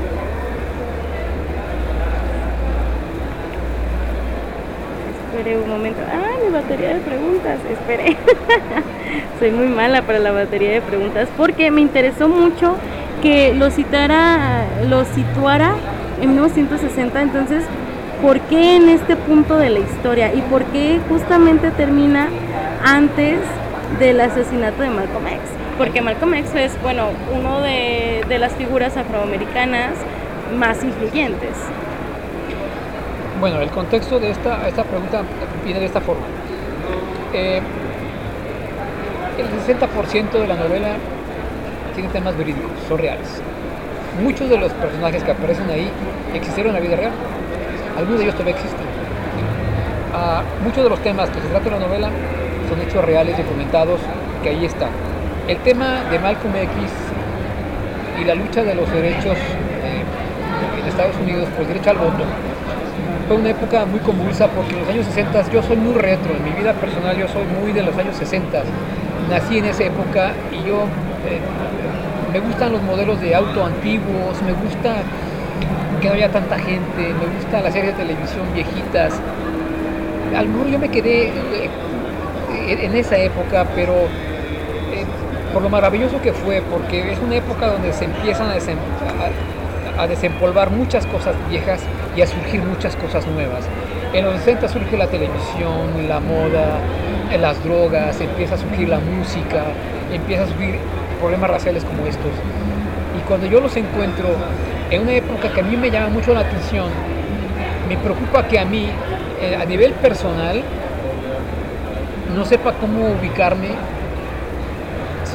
Espere 5.27 5.59
un 5.59 5.69
momento. 5.69 6.01
Ah, 6.11 6.37
mi 6.45 6.53
batería 6.53 6.95
de 6.95 7.01
preguntas, 7.01 7.59
espere. 7.71 8.17
Soy 9.39 9.51
muy 9.51 9.69
mala 9.69 10.03
para 10.03 10.19
la 10.19 10.33
batería 10.33 10.73
de 10.73 10.81
preguntas 10.81 11.29
porque 11.37 11.71
me 11.71 11.81
interesó 11.81 12.29
mucho 12.29 12.77
que 13.23 13.53
lo 13.55 13.71
citara, 13.71 14.65
lo 14.89 15.05
situara 15.05 15.75
en 16.21 16.31
1960, 16.31 17.23
entonces, 17.23 17.65
¿por 18.23 18.41
qué 18.41 18.77
en 18.77 18.89
este 18.89 19.17
punto 19.17 19.57
de 19.57 19.71
la 19.71 19.79
historia? 19.81 20.33
¿Y 20.35 20.41
por 20.43 20.65
qué 20.65 21.01
justamente 21.09 21.71
termina 21.73 22.29
antes 22.85 23.39
del 23.99 24.21
asesinato 24.21 24.83
de 24.83 24.91
Malcolm 24.91 25.27
X? 25.27 25.58
Porque 25.79 26.03
Malcolm 26.03 26.35
X 26.35 26.55
es, 26.57 26.83
bueno, 26.83 27.11
uno 27.33 27.61
de, 27.61 28.25
las 28.39 28.53
figuras 28.53 28.97
afroamericanas 28.97 29.93
más 30.59 30.83
influyentes. 30.83 31.57
Bueno, 33.41 33.61
el 33.61 33.71
contexto 33.71 34.19
de 34.19 34.31
esta, 34.31 34.69
esta 34.69 34.83
pregunta 34.83 35.23
viene 35.65 35.81
de 35.81 35.87
esta 35.87 36.01
forma. 36.01 36.25
Eh, 37.33 37.61
el 39.39 39.77
60% 39.77 40.31
de 40.33 40.47
la 40.49 40.57
novela 40.57 40.97
tiene 41.95 42.11
temas 42.11 42.37
verídicos, 42.37 42.71
son 42.89 42.99
reales. 42.99 43.41
Muchos 44.23 44.51
de 44.51 44.59
los 44.59 44.73
personajes 44.73 45.23
que 45.23 45.31
aparecen 45.31 45.71
ahí 45.71 45.89
existieron 46.35 46.75
en 46.75 46.83
la 46.83 46.87
vida 46.89 46.97
real. 46.97 47.13
Algunos 47.97 48.19
de 48.19 48.25
ellos 48.25 48.35
todavía 48.35 48.55
existen. 48.55 48.87
Ah, 50.13 50.43
muchos 50.65 50.83
de 50.83 50.91
los 50.91 50.99
temas 51.01 51.31
que 51.31 51.41
se 51.41 51.47
trata 51.49 51.67
en 51.69 51.81
la 51.81 51.87
novela 51.87 52.11
son 52.69 52.81
hechos 52.81 53.05
reales, 53.05 53.37
documentados, 53.39 54.01
que 54.43 54.49
ahí 54.49 54.65
están. 54.65 55.08
El 55.49 55.57
tema 55.61 56.05
de 56.11 56.19
Malcolm 56.19 56.55
X 56.55 56.71
y 58.21 58.25
la 58.27 58.35
lucha 58.35 58.63
de 58.63 58.75
los 58.75 58.93
derechos 58.93 59.35
eh, 59.35 60.05
en 60.79 60.87
Estados 60.87 61.17
Unidos 61.23 61.49
por 61.57 61.63
el 61.63 61.69
derecho 61.69 61.89
al 61.89 61.97
voto 61.97 62.23
fue 63.27 63.37
una 63.39 63.49
época 63.49 63.87
muy 63.87 63.99
convulsa 64.01 64.47
porque 64.49 64.75
en 64.75 64.81
los 64.81 64.89
años 64.91 65.07
60 65.07 65.51
yo 65.51 65.63
soy 65.63 65.79
muy 65.79 65.95
retro, 65.95 66.37
en 66.37 66.45
mi 66.45 66.51
vida 66.51 66.75
personal 66.75 67.17
yo 67.17 67.27
soy 67.29 67.45
muy 67.63 67.73
de 67.73 67.83
los 67.83 67.97
años 67.97 68.15
60. 68.17 68.63
Nací 69.31 69.57
en 69.57 69.65
esa 69.65 69.85
época 69.85 70.33
y 70.53 70.69
yo 70.69 70.83
eh, 71.25 71.41
me 72.31 72.41
gustan 72.41 72.73
los 72.73 72.83
modelos 72.83 73.19
de 73.19 73.35
auto 73.35 73.65
antiguos, 73.65 74.43
me 74.45 74.53
gusta 74.53 74.97
que 76.03 76.09
no 76.09 76.15
haya 76.15 76.31
tanta 76.31 76.59
gente, 76.59 76.99
me 76.99 77.37
gusta 77.39 77.63
las 77.63 77.73
series 77.73 77.97
de 77.97 78.05
televisión 78.05 78.45
viejitas. 78.53 79.15
A 80.37 80.43
lo 80.43 80.49
mejor 80.51 80.67
yo 80.69 80.79
me 80.79 80.91
quedé 80.91 81.29
eh, 81.29 81.71
en 82.83 82.95
esa 82.95 83.17
época, 83.17 83.67
pero 83.75 83.95
por 85.53 85.63
lo 85.63 85.69
maravilloso 85.69 86.21
que 86.21 86.33
fue, 86.33 86.63
porque 86.63 87.13
es 87.13 87.19
una 87.21 87.37
época 87.37 87.69
donde 87.69 87.93
se 87.93 88.05
empiezan 88.05 88.49
a, 88.51 90.07
desempolvar 90.07 90.71
muchas 90.71 91.07
cosas 91.07 91.35
viejas 91.51 91.81
y 92.17 92.23
a 92.23 92.27
surgir 92.27 92.63
muchas 92.63 92.95
cosas 92.97 93.27
nuevas. 93.27 93.65
En 94.13 94.25
los 94.25 94.37
60 94.37 94.69
surge 94.69 94.97
la 94.97 95.09
televisión, 95.09 96.09
la 96.09 96.21
moda, 96.21 96.79
las 97.41 97.63
drogas, 97.65 98.21
empieza 98.21 98.55
a 98.55 98.59
surgir 98.59 98.89
la 98.89 99.01
música, 99.01 99.65
empieza 100.13 100.45
a 100.45 100.47
surgir 100.47 100.77
problemas 101.21 101.51
raciales 101.51 101.85
como 101.85 102.07
estos. 102.07 102.31
Y 103.19 103.27
cuando 103.27 103.47
yo 103.47 103.61
los 103.61 103.77
encuentro 103.77 104.29
en 104.91 105.03
una 105.03 105.13
época 105.13 105.53
que 105.53 105.61
a 105.61 105.65
mí 105.65 105.77
me 105.77 105.91
llama 105.91 106.09
mucho 106.09 106.33
la 106.33 106.41
atención, 106.41 106.87
me 107.89 107.97
preocupa 107.97 108.47
que 108.47 108.59
a 108.59 108.65
mí, 108.65 108.89
eh, 109.41 109.57
a 109.61 109.65
nivel 109.65 109.93
personal, 109.95 110.63
no 112.35 112.45
sepa 112.45 112.73
cómo 112.75 113.09
ubicarme 113.19 113.71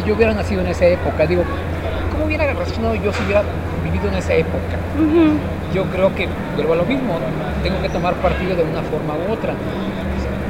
si 0.04 0.10
yo 0.10 0.16
hubiera 0.16 0.34
nacido 0.34 0.62
en 0.62 0.68
esa 0.68 0.86
época. 0.86 1.26
Digo, 1.26 1.44
¿cómo 2.12 2.26
hubiera 2.26 2.52
reaccionado 2.52 2.96
yo 2.96 3.12
si 3.14 3.24
hubiera 3.24 3.44
vivido 3.84 4.08
en 4.10 4.16
esa 4.16 4.34
época? 4.34 4.78
Yo 5.74 5.86
creo 5.86 6.14
que 6.16 6.28
vuelvo 6.56 6.74
a 6.74 6.76
lo 6.78 6.86
mismo, 6.86 7.18
tengo 7.64 7.82
que 7.82 7.90
tomar 7.90 8.14
partido 8.16 8.56
de 8.56 8.64
una 8.64 8.82
forma 8.84 9.16
u 9.16 9.32
otra. 9.32 9.54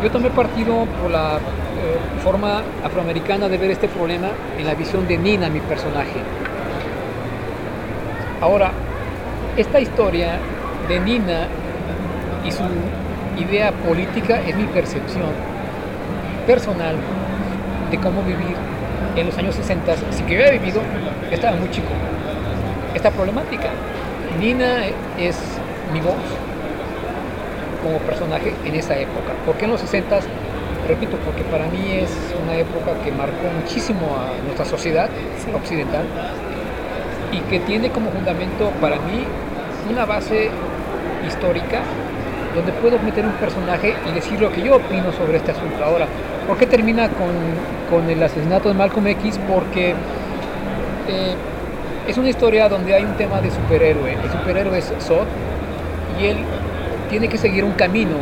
Yo 0.04 0.12
tomé 0.12 0.30
partido 0.30 0.86
por 1.02 1.12
la 1.12 1.38
eh, 1.38 2.22
forma 2.24 2.62
afroamericana 2.84 3.48
de 3.48 3.58
ver 3.58 3.72
este 3.72 3.88
problema 3.88 4.28
en 4.58 4.66
la 4.66 4.74
visión 4.74 5.08
de 5.08 5.18
Nina, 5.18 5.50
mi 5.50 5.62
personaje. 5.62 6.20
Ahora, 8.42 8.72
esta 9.56 9.80
historia 9.80 10.40
de 10.90 11.00
Nina 11.00 11.48
y 12.44 12.52
su 12.52 12.64
idea 13.38 13.72
política 13.72 14.42
es 14.46 14.56
mi 14.58 14.66
percepción 14.66 15.32
personal 16.46 16.98
de 17.90 17.98
cómo 18.00 18.22
vivir 18.24 18.73
en 19.16 19.28
los 19.28 19.38
años 19.38 19.56
60, 19.56 19.96
si 20.12 20.24
que 20.24 20.36
hubiera 20.36 20.52
vivido, 20.52 20.82
estaba 21.32 21.56
muy 21.56 21.70
chico. 21.70 21.90
Esta 22.94 23.12
problemática. 23.12 23.70
Nina 24.40 24.86
es 25.20 25.38
mi 25.94 26.00
voz 26.00 26.16
como 27.84 27.98
personaje 28.00 28.54
en 28.66 28.76
esa 28.76 28.98
época. 28.98 29.34
porque 29.46 29.66
en 29.66 29.72
los 29.72 29.82
60 29.82 30.20
Repito, 30.88 31.16
porque 31.24 31.44
para 31.44 31.66
mí 31.68 31.80
es 31.94 32.12
una 32.44 32.58
época 32.58 32.92
que 33.06 33.12
marcó 33.14 33.48
muchísimo 33.58 34.18
a 34.18 34.44
nuestra 34.44 34.66
sociedad 34.66 35.10
occidental 35.56 36.04
y 37.32 37.40
que 37.50 37.62
tiene 37.62 37.90
como 37.90 38.12
fundamento 38.12 38.70
para 38.82 38.98
mí 38.98 39.24
una 39.90 40.06
base 40.06 40.50
histórica 41.26 41.80
donde 42.54 42.74
puedo 42.74 43.00
meter 43.00 43.26
un 43.26 43.32
personaje 43.34 43.96
y 44.10 44.12
decir 44.12 44.42
lo 44.42 44.52
que 44.52 44.62
yo 44.62 44.76
opino 44.76 45.14
sobre 45.14 45.38
este 45.38 45.52
asunto. 45.52 45.84
Ahora, 45.86 46.06
¿por 46.48 46.58
qué 46.58 46.66
termina 46.66 47.10
con, 47.10 47.30
con 47.90 48.10
el 48.10 48.22
asesinato 48.22 48.70
de 48.70 48.76
Malcolm 48.76 49.08
X? 49.08 49.40
Porque 49.48 49.92
eh, 51.08 51.36
es 52.08 52.18
una 52.18 52.30
historia 52.30 52.70
donde 52.70 52.94
hay 52.94 53.04
un 53.04 53.14
tema 53.14 53.42
de 53.42 53.52
superhéroe. 53.52 54.14
El 54.14 54.32
superhéroe 54.32 54.78
es 54.78 54.94
Zod 55.00 55.26
y 56.20 56.26
él 56.26 56.38
tiene 57.10 57.28
que 57.28 57.38
seguir 57.38 57.64
un 57.64 57.74
camino. 57.74 58.16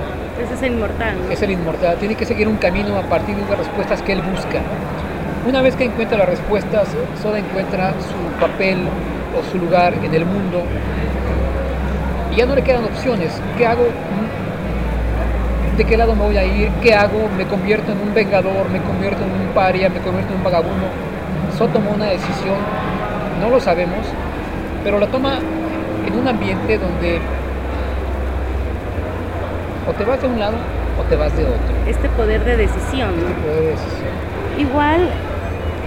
Ese 0.43 0.53
es 0.53 0.61
el 0.63 0.73
inmortal. 0.73 1.15
Es 1.29 1.41
el 1.41 1.51
inmortal. 1.51 1.97
Tiene 1.97 2.15
que 2.15 2.25
seguir 2.25 2.47
un 2.47 2.57
camino 2.57 2.97
a 2.97 3.03
partir 3.03 3.35
de 3.35 3.49
las 3.49 3.57
respuestas 3.57 4.01
que 4.01 4.13
él 4.13 4.21
busca. 4.21 4.59
Una 5.47 5.61
vez 5.61 5.75
que 5.75 5.85
encuentra 5.85 6.17
las 6.17 6.29
respuestas, 6.29 6.87
Soda 7.21 7.39
encuentra 7.39 7.93
su 7.93 8.39
papel 8.39 8.77
o 9.37 9.51
su 9.51 9.57
lugar 9.57 9.93
en 10.03 10.13
el 10.13 10.25
mundo 10.25 10.63
y 12.31 12.37
ya 12.37 12.45
no 12.45 12.55
le 12.55 12.61
quedan 12.63 12.85
opciones. 12.85 13.31
¿Qué 13.57 13.65
hago? 13.65 13.83
¿De 15.77 15.85
qué 15.85 15.97
lado 15.97 16.15
me 16.15 16.23
voy 16.23 16.37
a 16.37 16.43
ir? 16.43 16.69
¿Qué 16.81 16.93
hago? 16.93 17.29
¿Me 17.37 17.45
convierto 17.45 17.91
en 17.91 18.01
un 18.01 18.13
vengador? 18.13 18.69
¿Me 18.69 18.81
convierto 18.81 19.23
en 19.23 19.31
un 19.31 19.53
paria? 19.53 19.89
¿Me 19.89 19.99
convierto 19.99 20.33
en 20.33 20.39
un 20.39 20.43
vagabundo? 20.43 20.87
So 21.57 21.67
tomó 21.67 21.91
una 21.91 22.05
decisión, 22.05 22.57
no 23.39 23.49
lo 23.49 23.59
sabemos, 23.59 24.05
pero 24.83 24.99
la 24.99 25.07
toma 25.07 25.39
en 26.05 26.19
un 26.19 26.27
ambiente 26.27 26.77
donde 26.77 27.19
o 29.87 29.93
te 29.93 30.03
vas 30.03 30.21
de 30.21 30.27
un 30.27 30.39
lado 30.39 30.57
o 30.99 31.03
te 31.09 31.15
vas 31.15 31.35
de 31.35 31.43
otro. 31.43 31.59
Este 31.87 32.09
poder 32.09 32.43
de 32.43 32.57
decisión. 32.57 33.09
Este 33.15 33.33
poder 33.41 33.61
de 33.61 33.69
decisión. 33.71 34.11
Igual, 34.59 35.09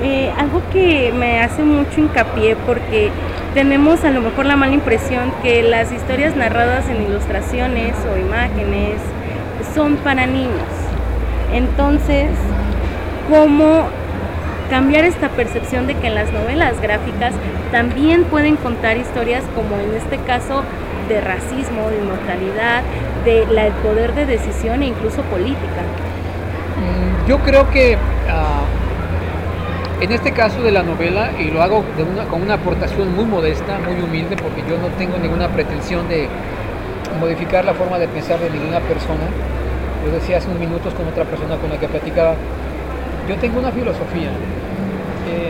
eh, 0.03 0.33
algo 0.39 0.63
que 0.73 1.13
me 1.13 1.41
hace 1.41 1.63
mucho 1.63 2.01
hincapié 2.01 2.57
porque 2.67 3.11
tenemos 3.55 4.05
a 4.05 4.11
lo 4.11 4.21
mejor 4.21 4.47
la 4.47 4.57
mala 4.57 4.75
impresión 4.75 5.33
que 5.43 5.63
las 5.63 5.93
historias 5.93 6.35
narradas 6.37 6.89
en 6.89 7.03
ilustraciones 7.03 7.95
o 8.13 8.19
imágenes 8.19 9.01
son 9.75 9.97
para 9.97 10.27
niños. 10.27 10.51
Entonces, 11.53 12.31
¿cómo 13.31 13.85
cambiar 14.71 15.05
esta 15.05 15.29
percepción 15.29 15.87
de 15.87 15.95
que 15.95 16.07
en 16.07 16.15
las 16.15 16.33
novelas 16.33 16.81
gráficas 16.81 17.35
también 17.71 18.25
pueden 18.25 18.57
contar 18.57 18.97
historias 18.97 19.45
como 19.55 19.77
en 19.77 19.95
este 19.95 20.19
caso 20.19 20.63
de 21.09 21.21
racismo, 21.21 21.91
de 21.91 21.99
inmortalidad, 21.99 22.83
de 23.25 23.47
la, 23.47 23.67
el 23.67 23.73
poder 23.75 24.15
de 24.15 24.27
decisión 24.27 24.83
e 24.83 24.87
incluso 24.87 25.23
política? 25.23 25.83
Mm, 26.77 27.29
yo 27.29 27.39
creo 27.41 27.71
que 27.71 27.97
uh, 27.97 30.03
en 30.03 30.13
este 30.13 30.33
caso 30.33 30.63
de 30.63 30.71
la 30.71 30.83
novela, 30.83 31.31
y 31.39 31.51
lo 31.51 31.63
hago 31.63 31.85
con 32.31 32.43
una 32.43 32.55
aportación 32.55 33.15
muy 33.15 33.25
modesta, 33.25 33.79
muy 33.79 34.03
humilde, 34.03 34.37
porque 34.37 34.63
yo 34.69 34.77
no 34.79 34.89
tengo 34.99 35.19
ninguna 35.19 35.49
pretensión 35.49 36.09
de 36.09 36.29
modificar 37.21 37.65
la 37.65 37.75
forma 37.75 37.99
de 37.99 38.09
pensar 38.09 38.41
de 38.41 38.51
ninguna 38.51 38.81
persona. 38.81 39.25
Lo 40.05 40.11
decía 40.11 40.37
hace 40.37 40.49
unos 40.49 40.61
minutos 40.61 40.93
con 40.95 41.09
otra 41.09 41.25
persona 41.25 41.57
con 41.57 41.71
la 41.71 41.79
que 41.79 41.89
platicaba. 41.89 42.35
Yo 43.29 43.37
tengo 43.37 43.59
una 43.59 43.71
filosofía. 43.71 44.31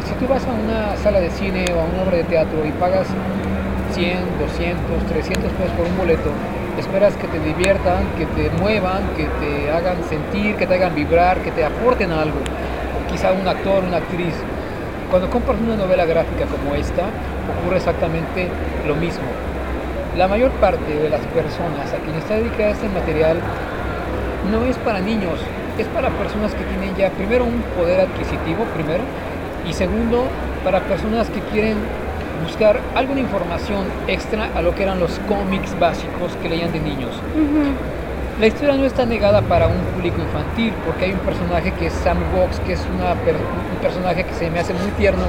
Si 0.05 0.13
tú 0.15 0.29
vas 0.29 0.47
a 0.47 0.53
una 0.53 0.97
sala 0.97 1.21
de 1.21 1.31
cine 1.31 1.67
o 1.75 1.81
a 1.81 1.85
una 1.85 2.03
obra 2.03 2.19
de 2.19 2.25
teatro 2.25 2.65
y 2.65 2.71
pagas 2.73 3.07
100, 3.93 4.39
200, 4.39 5.07
300 5.09 5.53
pesos 5.53 5.73
por 5.77 5.87
un 5.87 5.97
boleto, 5.97 6.31
esperas 6.79 7.15
que 7.17 7.27
te 7.27 7.41
diviertan, 7.41 8.05
que 8.17 8.27
te 8.27 8.51
muevan, 8.61 9.03
que 9.17 9.27
te 9.41 9.71
hagan 9.71 9.97
sentir, 10.09 10.57
que 10.57 10.67
te 10.67 10.75
hagan 10.75 10.95
vibrar, 10.95 11.39
que 11.39 11.51
te 11.51 11.65
aporten 11.65 12.13
algo. 12.13 12.39
quizá 13.11 13.33
un 13.33 13.47
actor, 13.47 13.85
una 13.85 13.99
actriz. 13.99 14.35
Cuando 15.11 15.31
compras 15.31 15.59
una 15.61 15.77
novela 15.77 16.05
gráfica 16.05 16.47
como 16.47 16.75
esta, 16.75 17.07
ocurre 17.59 17.77
exactamente 17.77 18.49
lo 18.87 18.95
mismo. 18.95 19.27
La 20.17 20.29
mayor 20.29 20.51
parte 20.53 20.95
de 20.95 21.11
las 21.11 21.21
personas 21.27 21.93
a 21.93 21.99
quienes 22.03 22.23
está 22.23 22.35
dedicada 22.35 22.71
este 22.71 22.89
material 22.89 23.39
no 24.51 24.65
es 24.65 24.77
para 24.79 25.01
niños, 25.01 25.39
es 25.79 25.87
para 25.89 26.11
personas 26.11 26.53
que 26.55 26.65
tienen 26.65 26.95
ya 26.97 27.11
primero 27.11 27.45
un 27.45 27.63
poder 27.77 28.01
adquisitivo, 28.01 28.65
primero, 28.75 29.03
y 29.69 29.73
segundo, 29.73 30.25
para 30.63 30.81
personas 30.81 31.29
que 31.31 31.41
quieren 31.53 31.77
buscar 32.45 32.79
alguna 32.95 33.21
información 33.21 33.85
extra 34.07 34.51
a 34.55 34.63
lo 34.63 34.75
que 34.75 34.83
eran 34.83 35.01
los 35.01 35.19
cómics 35.29 35.79
básicos 35.79 36.33
que 36.43 36.49
leían 36.49 36.73
de 36.73 36.81
niños. 36.81 37.11
La 38.41 38.47
historia 38.49 38.77
no 38.77 38.85
está 38.85 39.07
negada 39.07 39.43
para 39.43 39.69
un 39.69 39.79
público 39.95 40.21
infantil, 40.21 40.73
porque 40.85 41.07
hay 41.07 41.13
un 41.13 41.21
personaje 41.21 41.73
que 41.73 41.87
es 41.87 41.93
Sam 41.93 42.19
Box, 42.35 42.61
que 42.61 42.73
es 42.73 42.81
una 42.99 43.13
un 43.13 43.79
personaje 43.81 44.25
que 44.25 44.35
se 44.35 44.51
me 44.51 44.59
hace 44.59 44.75
muy 44.75 44.91
tierno, 44.99 45.25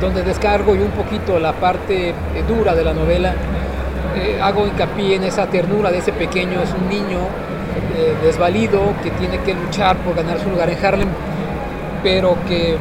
donde 0.00 0.22
descargo 0.22 0.76
yo 0.76 0.84
un 0.84 0.92
poquito 0.92 1.38
la 1.40 1.52
parte 1.52 2.10
eh, 2.10 2.14
dura 2.46 2.74
de 2.74 2.84
la 2.84 2.94
novela. 2.94 3.34
Eh, 4.16 4.38
hago 4.40 4.66
hincapié 4.66 5.16
en 5.16 5.24
esa 5.24 5.46
ternura 5.46 5.90
de 5.90 5.98
ese 5.98 6.12
pequeño, 6.12 6.62
es 6.62 6.72
un 6.72 6.88
niño 6.88 7.18
eh, 7.96 8.14
desvalido 8.22 8.80
que 9.02 9.10
tiene 9.12 9.38
que 9.38 9.54
luchar 9.54 9.96
por 9.98 10.14
ganar 10.14 10.38
su 10.38 10.50
lugar 10.50 10.70
en 10.70 10.84
Harlem, 10.84 11.08
pero 12.02 12.36
que 12.46 12.76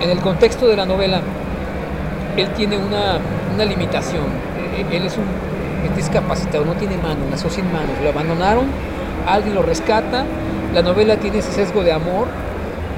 en 0.00 0.10
el 0.10 0.18
contexto 0.18 0.66
de 0.66 0.76
la 0.76 0.86
novela, 0.86 1.20
él 2.36 2.48
tiene 2.56 2.76
una, 2.76 3.18
una 3.54 3.64
limitación. 3.64 4.24
Eh, 4.76 4.96
Él 4.96 5.06
es 5.06 5.16
un 5.16 5.24
es 5.84 5.96
discapacitado, 5.96 6.64
no 6.64 6.74
tiene 6.74 6.96
mano, 6.96 7.20
nació 7.30 7.50
sin 7.50 7.66
manos. 7.72 7.90
Lo 8.02 8.10
abandonaron, 8.10 8.66
alguien 9.26 9.54
lo 9.54 9.62
rescata. 9.62 10.24
La 10.74 10.82
novela 10.82 11.16
tiene 11.16 11.38
ese 11.38 11.52
sesgo 11.52 11.82
de 11.82 11.92
amor, 11.92 12.28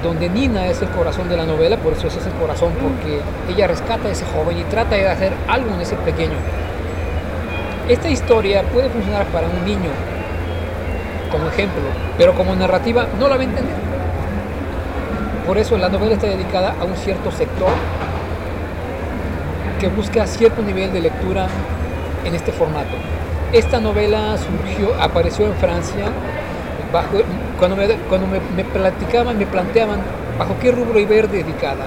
donde 0.02 0.28
Nina 0.28 0.66
es 0.66 0.82
el 0.82 0.88
corazón 0.88 1.28
de 1.28 1.36
la 1.36 1.46
novela, 1.46 1.76
por 1.78 1.94
eso 1.94 2.06
ese 2.06 2.20
es 2.20 2.26
el 2.26 2.32
corazón, 2.34 2.72
porque 2.80 3.20
ella 3.52 3.66
rescata 3.66 4.08
a 4.08 4.12
ese 4.12 4.24
joven 4.26 4.58
y 4.58 4.62
trata 4.64 4.94
de 4.96 5.08
hacer 5.08 5.32
algo 5.48 5.74
en 5.74 5.80
ese 5.80 5.96
pequeño. 5.96 6.36
Esta 7.88 8.08
historia 8.08 8.62
puede 8.64 8.88
funcionar 8.90 9.26
para 9.26 9.46
un 9.48 9.64
niño, 9.64 9.90
como 11.34 11.48
ejemplo, 11.48 11.82
pero 12.16 12.32
como 12.34 12.54
narrativa 12.54 13.08
no 13.18 13.28
la 13.28 13.36
va 13.36 13.42
a 13.42 13.44
entender. 13.44 13.74
Por 15.46 15.58
eso 15.58 15.76
la 15.76 15.88
novela 15.88 16.14
está 16.14 16.28
dedicada 16.28 16.76
a 16.80 16.84
un 16.84 16.96
cierto 16.96 17.32
sector 17.32 17.70
que 19.80 19.88
busca 19.88 20.26
cierto 20.28 20.62
nivel 20.62 20.92
de 20.92 21.00
lectura 21.00 21.48
en 22.24 22.34
este 22.34 22.52
formato. 22.52 22.94
Esta 23.52 23.80
novela 23.80 24.36
surgió, 24.38 24.94
apareció 25.00 25.46
en 25.46 25.54
Francia, 25.54 26.06
bajo, 26.92 27.18
cuando, 27.58 27.76
me, 27.76 27.88
cuando 28.08 28.26
me, 28.28 28.64
platicaban, 28.64 29.36
me 29.36 29.46
planteaban 29.46 30.00
bajo 30.38 30.54
qué 30.60 30.70
rubro 30.70 31.00
iba 31.00 31.14
a 31.14 31.18
ir 31.18 31.28
dedicada, 31.28 31.86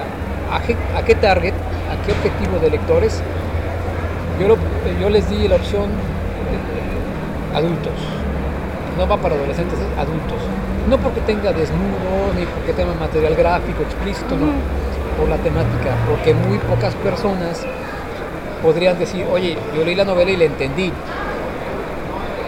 a 0.52 0.98
a 0.98 1.02
qué 1.02 1.14
target, 1.14 1.54
a 1.54 2.06
qué 2.06 2.12
objetivo 2.12 2.58
de 2.60 2.70
lectores. 2.70 3.22
Yo, 5.00 5.08
les 5.08 5.28
di 5.28 5.48
la 5.48 5.56
opción 5.56 5.86
adultos, 7.54 7.92
no 8.98 9.06
va 9.08 9.16
para 9.16 9.34
adolescentes, 9.36 9.78
es 9.78 9.98
adultos. 9.98 10.38
No 10.88 10.98
porque 10.98 11.20
tenga 11.22 11.52
desnudo, 11.52 12.34
ni 12.36 12.44
porque 12.46 12.72
tenga 12.72 12.92
material 12.94 13.34
gráfico 13.36 13.82
explícito, 13.82 14.36
no, 14.36 14.52
por 15.18 15.28
la 15.28 15.36
temática, 15.36 15.94
porque 16.08 16.34
muy 16.34 16.58
pocas 16.58 16.94
personas 16.96 17.62
podrían 18.62 18.98
decir, 18.98 19.24
oye, 19.30 19.56
yo 19.76 19.84
leí 19.84 19.94
la 19.94 20.04
novela 20.04 20.30
y 20.30 20.36
la 20.36 20.44
entendí. 20.44 20.92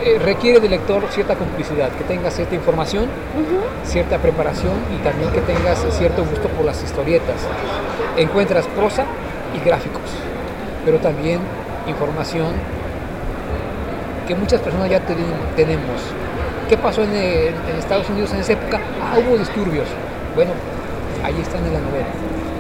Eh, 0.03 0.19
requiere 0.25 0.61
del 0.61 0.71
lector 0.71 1.03
cierta 1.11 1.35
complicidad, 1.37 1.91
que 1.91 2.05
tenga 2.05 2.31
cierta 2.31 2.55
información, 2.55 3.05
cierta 3.85 4.17
preparación 4.19 4.73
y 4.99 5.03
también 5.05 5.31
que 5.31 5.41
tengas 5.43 5.85
cierto 5.91 6.25
gusto 6.25 6.49
por 6.49 6.65
las 6.65 6.83
historietas. 6.83 7.37
Encuentras 8.17 8.67
prosa 8.69 9.05
y 9.55 9.63
gráficos, 9.65 10.01
pero 10.87 10.97
también 10.99 11.41
información 11.87 12.47
que 14.27 14.35
muchas 14.35 14.61
personas 14.63 14.89
ya 14.89 15.01
ten- 15.01 15.17
tenemos. 15.55 16.01
¿Qué 16.71 16.79
pasó 16.79 17.03
en, 17.03 17.13
eh, 17.17 17.49
en 17.49 17.77
Estados 17.81 18.09
Unidos 18.11 18.33
en 18.33 18.39
esa 18.39 18.53
época? 18.53 18.79
Ah, 19.03 19.19
hubo 19.19 19.37
disturbios. 19.37 19.89
Bueno, 20.37 20.53
ahí 21.25 21.35
están 21.41 21.67
en 21.67 21.73
la 21.73 21.81
novela. 21.81 22.07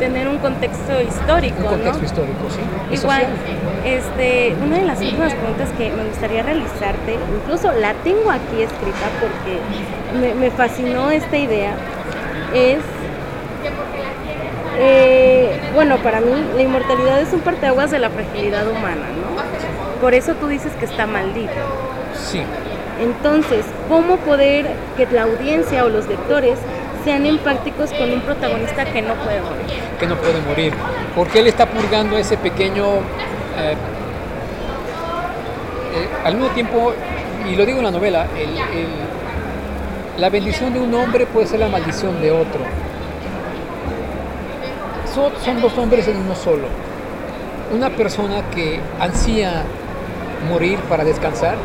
Tener 0.01 0.27
un 0.27 0.39
contexto 0.39 1.01
histórico, 1.01 1.59
Un 1.61 1.67
contexto 1.67 2.01
¿no? 2.01 2.07
histórico, 2.07 2.39
¿sí? 2.51 2.95
Igual, 2.97 3.27
este, 3.85 4.57
una 4.67 4.79
de 4.79 4.85
las 4.85 5.01
últimas 5.01 5.33
preguntas 5.35 5.69
que 5.79 5.93
me 5.93 6.05
gustaría 6.07 6.43
realizarte, 6.43 7.19
incluso 7.39 7.71
la 7.71 7.95
tengo 8.03 8.33
aquí 8.33 8.63
escrita 8.63 9.07
porque 9.21 9.61
me, 10.21 10.35
me 10.35 10.51
fascinó 10.51 11.13
esta 11.13 11.37
idea, 11.37 11.75
es, 12.53 12.81
eh, 14.81 15.57
bueno, 15.73 15.99
para 15.99 16.21
mí 16.21 16.33
la 16.57 16.63
inmortalidad 16.63 17.21
es 17.21 17.33
un 17.33 17.43
parteaguas 17.43 17.93
de 17.93 18.01
la 18.01 18.11
fragilidad 18.11 18.69
humana, 18.69 19.07
¿no? 19.07 20.01
Por 20.01 20.15
eso 20.15 20.35
tú 20.35 20.49
dices 20.49 20.73
que 20.81 20.87
está 20.87 21.07
maldito. 21.07 21.53
Sí. 22.17 22.43
Entonces, 23.01 23.65
¿cómo 23.91 24.17
poder 24.19 24.67
que 24.97 25.07
la 25.13 25.23
audiencia 25.25 25.85
o 25.85 25.89
los 25.91 26.07
lectores 26.09 26.59
sean 27.05 27.27
empáticos 27.27 27.93
con 27.93 28.11
un 28.13 28.21
protagonista 28.23 28.85
que 28.87 29.03
no 29.03 29.15
puede 29.17 29.41
morir? 29.43 29.67
que 29.99 30.07
no 30.07 30.17
puede 30.17 30.41
morir, 30.49 30.73
porque 31.15 31.41
él 31.41 31.47
está 31.49 31.67
purgando 31.67 32.17
ese 32.17 32.39
pequeño, 32.39 32.85
eh, 33.59 33.75
eh, 35.95 36.09
al 36.25 36.37
mismo 36.37 36.49
tiempo, 36.51 36.95
y 37.51 37.55
lo 37.55 37.67
digo 37.67 37.79
en 37.81 37.85
la 37.85 37.91
novela, 37.91 38.27
el- 38.35 38.57
el- 38.57 40.21
la 40.21 40.29
bendición 40.31 40.73
de 40.73 40.81
un 40.81 40.95
hombre 40.95 41.27
puede 41.27 41.47
ser 41.47 41.61
la 41.61 41.69
maldición 41.69 42.19
de 42.23 42.31
otro. 42.31 42.61
Son, 45.15 45.33
son 45.45 45.61
dos 45.61 45.77
hombres 45.77 46.07
en 46.09 46.17
uno 46.19 46.35
solo. 46.35 46.67
Una 47.75 47.91
persona 47.91 48.43
que 48.55 48.81
ansía 49.01 49.63
morir 50.49 50.79
para 50.89 51.05
descansar 51.05 51.57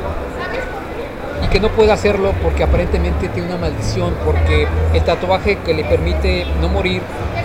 que 1.55 1.61
no 1.61 1.69
puede 1.69 1.93
hacerlo 1.93 2.33
porque 2.43 2.63
aparentemente 2.63 3.29
tiene 3.29 3.47
una 3.47 3.57
maldición, 3.57 4.13
porque 4.25 4.67
el 4.93 5.01
tatuaje 5.05 5.57
que 5.59 5.73
le 5.73 5.85
permite 5.85 6.45
no 6.59 6.67
morir 6.67 7.01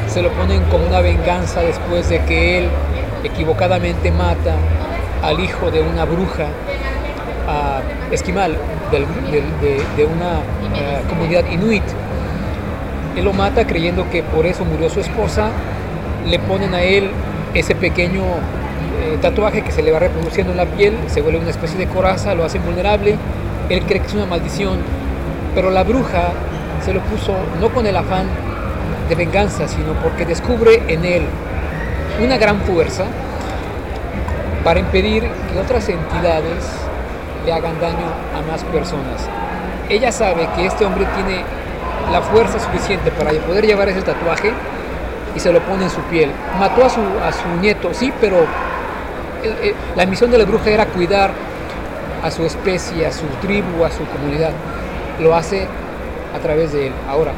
se 0.09 0.21
lo 0.21 0.33
ponen 0.33 0.65
como 0.65 0.85
una 0.85 0.99
venganza 1.01 1.61
después 1.61 2.09
de 2.09 2.19
que 2.25 2.59
él 2.59 2.69
equivocadamente 3.23 4.11
mata 4.11 4.57
al 5.23 5.39
hijo 5.39 5.71
de 5.71 5.83
una 5.83 6.07
bruja 6.07 6.49
a 7.47 7.83
esquimal 8.11 8.57
de, 8.91 10.05
una 10.05 10.41
eh, 10.75 11.03
comunidad 11.09 11.49
inuit. 11.49 11.85
Él 13.17 13.25
lo 13.25 13.33
mata 13.33 13.65
creyendo 13.65 14.11
que 14.11 14.25
por 14.25 14.45
eso 14.45 14.65
murió 14.65 14.91
su 14.91 14.99
esposa, 14.99 15.51
le 16.27 16.41
ponen 16.41 16.75
a 16.75 16.83
él 16.83 17.13
ese 17.55 17.77
pequeño 17.77 18.23
eh, 18.25 19.19
tatuaje 19.23 19.63
que 19.63 19.71
se 19.71 19.85
le 19.85 19.93
va 19.93 20.01
reproduciendo 20.01 20.51
en 20.51 20.57
la 20.57 20.67
piel, 20.67 20.97
se 21.07 21.21
vuelve 21.21 21.39
una 21.39 21.51
especie 21.51 21.79
de 21.79 21.87
coraza, 21.87 22.35
lo 22.35 22.45
hace 22.45 22.59
vulnerable, 22.59 23.17
él 23.71 23.83
cree 23.87 24.01
que 24.01 24.07
es 24.09 24.15
una 24.15 24.27
maldición, 24.27 24.79
pero 25.55 25.71
la 25.71 25.83
bruja 25.85 26.33
se 26.85 26.93
lo 26.93 27.01
puso 27.01 27.35
no 27.61 27.69
con 27.71 27.87
el 27.87 27.97
afán 27.97 28.27
de 29.09 29.15
venganza, 29.15 29.67
sino 29.69 29.93
porque 30.03 30.25
descubre 30.27 30.83
en 30.89 31.05
él 31.05 31.23
una 32.23 32.37
gran 32.37 32.61
fuerza 32.63 33.05
para 34.65 34.81
impedir 34.81 35.23
que 35.23 35.59
otras 35.59 35.89
entidades 35.89 36.65
le 37.47 37.53
hagan 37.53 37.81
daño 37.81 38.07
a 38.37 38.51
más 38.51 38.63
personas. 38.65 39.29
Ella 39.89 40.13
sabe 40.13 40.49
que 40.55 40.67
este 40.67 40.85
hombre 40.85 41.07
tiene 41.15 41.43
la 42.13 42.21
fuerza 42.21 42.59
suficiente 42.59 43.11
para 43.11 43.31
poder 43.33 43.67
llevar 43.67 43.89
ese 43.89 44.03
tatuaje 44.03 44.53
y 45.35 45.41
se 45.41 45.53
lo 45.53 45.61
pone 45.61 45.85
en 45.85 45.91
su 45.91 46.01
piel. 46.03 46.31
Mató 46.59 46.85
a 46.85 46.91
su, 46.91 47.01
a 47.01 47.33
su 47.33 47.61
nieto, 47.61 47.91
sí, 47.95 48.13
pero 48.21 48.37
el- 49.43 49.69
el- 49.69 49.75
la 49.97 50.07
misión 50.07 50.31
de 50.31 50.39
la 50.39 50.45
bruja 50.45 50.71
era 50.71 50.87
cuidar 50.87 51.31
a 52.23 52.31
su 52.31 52.45
especie, 52.45 53.07
a 53.07 53.13
su 53.13 53.27
tribu, 53.41 53.85
a 53.85 53.91
su 53.91 54.05
comunidad. 54.05 54.53
Lo 55.21 55.35
hace 55.35 55.67
a 56.35 56.39
través 56.39 56.73
de 56.73 56.89
él. 56.89 56.93
Ahora, 57.09 57.33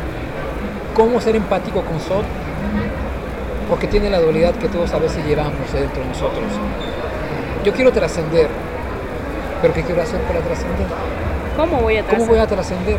¿cómo 0.95 1.21
ser 1.21 1.37
empático 1.37 1.83
con 1.83 2.01
Sod? 2.01 2.25
Porque 3.69 3.87
tiene 3.87 4.11
la 4.11 4.21
dualidad 4.21 4.55
que 4.55 4.69
todos 4.69 4.93
a 4.93 4.99
veces 4.99 5.25
llevamos 5.25 5.73
dentro 5.73 6.03
de 6.03 6.09
nosotros. 6.09 6.45
Yo 7.65 7.73
quiero 7.73 7.93
trascender, 7.93 8.49
pero 9.61 9.73
¿qué 9.73 9.83
quiero 9.83 10.03
hacer 10.03 10.21
para 10.23 10.41
trascender? 10.41 10.87
¿Cómo 11.57 11.81
voy 11.81 11.97
a 11.97 12.01
¿Cómo 12.03 12.11
trazar? 12.11 12.29
voy 12.29 12.39
a 12.39 12.47
trascender? 12.47 12.97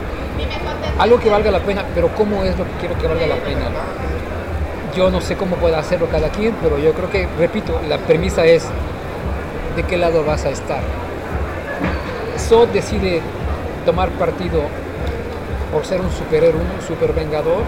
Algo 1.00 1.20
que 1.20 1.30
valga 1.30 1.52
la 1.52 1.60
pena, 1.60 1.84
pero 1.94 2.08
¿cómo 2.10 2.44
es 2.44 2.58
lo 2.58 2.64
que 2.66 2.72
quiero 2.80 2.98
que 2.98 3.08
valga 3.08 3.28
la 3.28 3.36
pena? 3.36 3.62
Yo 4.96 5.10
no 5.10 5.22
sé 5.22 5.36
cómo 5.36 5.56
pueda 5.56 5.80
hacerlo 5.80 6.08
cada 6.12 6.30
quien, 6.30 6.56
pero 6.62 6.78
yo 6.78 6.94
creo 6.94 7.10
que, 7.10 7.28
repito, 7.38 7.80
la 7.90 7.98
premisa 7.98 8.46
es 8.46 8.66
de 9.76 9.84
qué 9.84 9.98
lado 9.98 10.24
vas 10.24 10.46
a 10.46 10.50
estar. 10.50 10.82
Decide 12.54 13.20
tomar 13.84 14.10
partido 14.12 14.62
por 15.72 15.86
ser 15.86 16.02
un 16.02 16.12
superhéroe, 16.12 16.62
un 16.62 16.88
supervengador, 16.88 17.64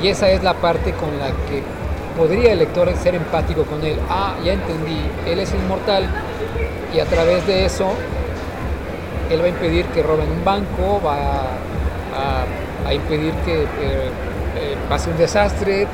y 0.00 0.06
esa 0.06 0.30
es 0.30 0.42
la 0.44 0.54
parte 0.54 0.92
con 0.92 1.18
la 1.18 1.26
que 1.48 1.62
podría 2.16 2.52
el 2.52 2.60
lector 2.60 2.94
ser 2.96 3.16
empático 3.16 3.64
con 3.64 3.84
él. 3.84 3.98
Ah, 4.08 4.34
ya 4.44 4.52
entendí, 4.52 5.00
él 5.26 5.40
es 5.40 5.52
inmortal 5.52 6.08
y 6.94 7.00
a 7.00 7.06
través 7.06 7.44
de 7.48 7.64
eso 7.64 7.92
él 9.30 9.40
va 9.40 9.46
a 9.46 9.48
impedir 9.48 9.84
que 9.86 10.02
roben 10.02 10.30
un 10.30 10.44
banco, 10.44 11.00
va 11.04 11.16
a, 12.14 12.88
a 12.88 12.94
impedir 12.94 13.32
que 13.44 13.62
eh, 13.62 13.66
eh, 14.56 14.76
pase 14.88 15.10
un 15.10 15.18
desastre. 15.18 15.88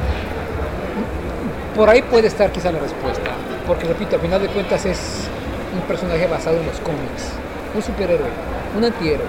Por 1.75 1.89
ahí 1.89 2.03
puede 2.03 2.29
estar 2.29 2.53
quizá 2.53 2.71
la 2.71 2.81
respuesta, 2.81 3.31
porque 3.67 3.87
repito, 3.87 4.17
al 4.17 4.23
final 4.23 4.43
de 4.43 4.49
cuentas 4.49 4.85
es 4.85 5.27
un 5.75 5.81
personaje 5.89 6.27
basado 6.27 6.59
en 6.59 6.67
los 6.67 6.79
cómics, 6.81 7.33
un 7.75 7.83
superhéroe, 7.83 8.29
un 8.77 8.85
antihéroe. 8.85 9.27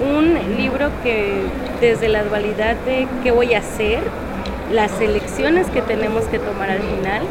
Un 0.00 0.56
libro 0.56 0.88
que 1.02 1.42
desde 1.80 2.08
la 2.08 2.24
dualidad 2.24 2.76
de 2.86 3.06
qué 3.22 3.30
voy 3.30 3.54
a 3.54 3.58
hacer, 3.58 4.00
las 4.72 5.00
elecciones 5.00 5.66
que 5.68 5.82
tenemos 5.82 6.24
que 6.24 6.38
tomar 6.38 6.70
al 6.70 6.80
final, 6.80 7.22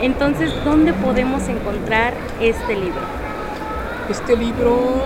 entonces, 0.00 0.52
¿dónde 0.64 0.92
podemos 0.92 1.48
encontrar 1.48 2.14
este 2.40 2.74
libro? 2.74 3.00
Este 4.08 4.36
libro 4.36 5.02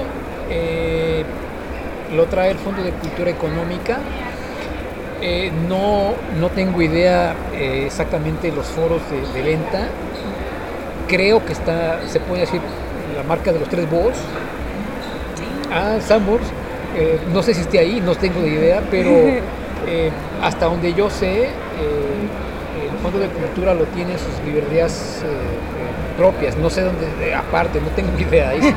eh, 0.51 1.25
lo 2.15 2.27
trae 2.27 2.51
el 2.51 2.59
Fondo 2.59 2.83
de 2.83 2.91
Cultura 2.91 3.31
Económica. 3.31 3.99
Eh, 5.23 5.51
no, 5.67 6.13
no 6.39 6.49
tengo 6.51 6.83
idea 6.83 7.35
eh, 7.55 7.85
exactamente 7.87 8.53
los 8.53 8.67
foros 8.67 9.01
de, 9.11 9.41
de 9.41 9.49
venta. 9.49 9.89
Creo 11.09 11.45
que 11.45 11.53
está, 11.53 12.07
se 12.07 12.21
puede 12.21 12.43
decir, 12.43 12.61
la 13.17 13.23
marca 13.23 13.53
de 13.53 13.61
los 13.61 13.69
tres 13.69 13.91
Boss. 13.91 14.17
Ah, 15.73 15.97
Sambors. 16.01 16.45
Eh, 16.97 17.19
no 17.33 17.43
sé 17.43 17.55
si 17.55 17.63
esté 17.63 17.79
ahí, 17.79 18.03
no 18.05 18.15
tengo 18.15 18.41
ni 18.41 18.49
idea, 18.49 18.83
pero 18.91 19.11
eh, 19.87 20.11
hasta 20.43 20.67
donde 20.67 20.93
yo 20.93 21.09
sé, 21.09 21.45
eh, 21.45 21.49
el 22.91 22.99
Fondo 23.03 23.19
de 23.19 23.29
Cultura 23.29 23.75
lo 23.75 23.85
tiene 23.87 24.13
en 24.13 24.19
sus 24.19 24.39
librerías 24.45 25.25
propias, 26.19 26.57
no 26.59 26.69
sé 26.69 26.83
dónde, 26.83 27.35
aparte, 27.35 27.81
no 27.81 27.89
tengo 27.89 28.11
idea. 28.19 28.51
Ahí 28.51 28.61
sí, 28.61 28.75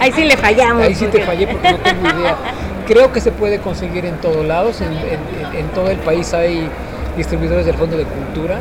ahí 0.00 0.12
sí 0.12 0.24
le 0.24 0.36
fallamos. 0.36 0.82
Ahí 0.82 0.94
sí 0.94 1.06
te 1.06 1.20
fallé 1.20 1.46
porque 1.46 1.72
no 1.72 1.78
tengo 1.78 2.08
idea. 2.08 2.36
Creo 2.86 3.12
que 3.12 3.20
se 3.20 3.30
puede 3.30 3.58
conseguir 3.58 4.06
en 4.06 4.16
todos 4.16 4.44
lados, 4.44 4.80
en, 4.80 4.92
en, 4.92 5.68
todo 5.68 5.88
el 5.90 5.98
país 5.98 6.34
hay 6.34 6.68
distribuidores 7.16 7.64
del 7.64 7.76
Fondo 7.76 7.96
de 7.96 8.04
Cultura. 8.04 8.58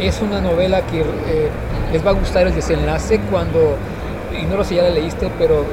Es 0.00 0.20
una 0.22 0.40
novela 0.40 0.80
que 0.86 1.04
les 1.92 2.04
va 2.04 2.10
a 2.10 2.14
gustar 2.14 2.48
el 2.48 2.54
desenlace 2.54 3.20
cuando, 3.30 3.76
y 4.36 4.44
no 4.46 4.56
lo 4.56 4.64
sé, 4.64 4.74
ya 4.74 4.82
la 4.82 4.90
leíste, 4.90 5.30
pero 5.38 5.64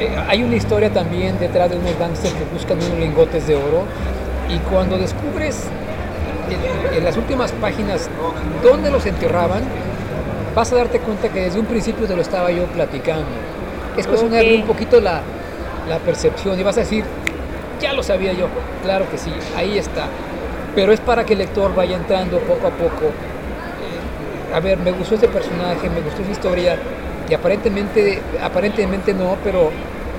eh, 0.00 0.16
hay 0.28 0.42
una 0.42 0.56
historia 0.56 0.92
también 0.92 1.38
detrás 1.38 1.70
de 1.70 1.76
unos 1.76 1.98
gangsters 1.98 2.34
que 2.34 2.44
buscan 2.52 2.78
unos 2.78 2.98
lingotes 2.98 3.46
de 3.46 3.56
oro 3.56 3.84
y 4.48 4.58
cuando 4.70 4.96
descubres 4.96 5.64
en, 6.94 7.04
las 7.04 7.16
últimas 7.16 7.52
páginas 7.52 8.08
dónde 8.62 8.90
los 8.90 9.06
enterraban, 9.06 9.62
vas 10.54 10.72
a 10.72 10.76
darte 10.76 11.00
cuenta 11.00 11.28
que 11.28 11.42
desde 11.42 11.60
un 11.60 11.66
principio 11.66 12.06
te 12.06 12.16
lo 12.16 12.22
estaba 12.22 12.50
yo 12.50 12.64
platicando. 12.66 13.26
Es 13.96 14.06
cuestión 14.06 14.32
de 14.32 14.54
un 14.54 14.66
poquito 14.66 15.00
la, 15.00 15.22
la 15.88 15.98
percepción 15.98 16.58
y 16.58 16.62
vas 16.62 16.76
a 16.76 16.80
decir, 16.80 17.04
ya 17.80 17.92
lo 17.92 18.02
sabía 18.02 18.32
yo, 18.32 18.46
claro 18.82 19.10
que 19.10 19.18
sí, 19.18 19.32
ahí 19.56 19.78
está. 19.78 20.06
Pero 20.74 20.92
es 20.92 21.00
para 21.00 21.24
que 21.24 21.32
el 21.32 21.40
lector 21.40 21.74
vaya 21.74 21.96
entrando 21.96 22.38
poco 22.40 22.68
a 22.68 22.70
poco. 22.70 23.12
Eh, 24.48 24.54
a 24.54 24.60
ver, 24.60 24.78
me 24.78 24.90
gustó 24.92 25.14
este 25.14 25.28
personaje, 25.28 25.88
me 25.88 26.00
gustó 26.00 26.22
esa 26.22 26.32
historia, 26.32 26.76
y 27.28 27.34
aparentemente, 27.34 28.20
aparentemente 28.42 29.12
no, 29.14 29.36
pero 29.44 29.70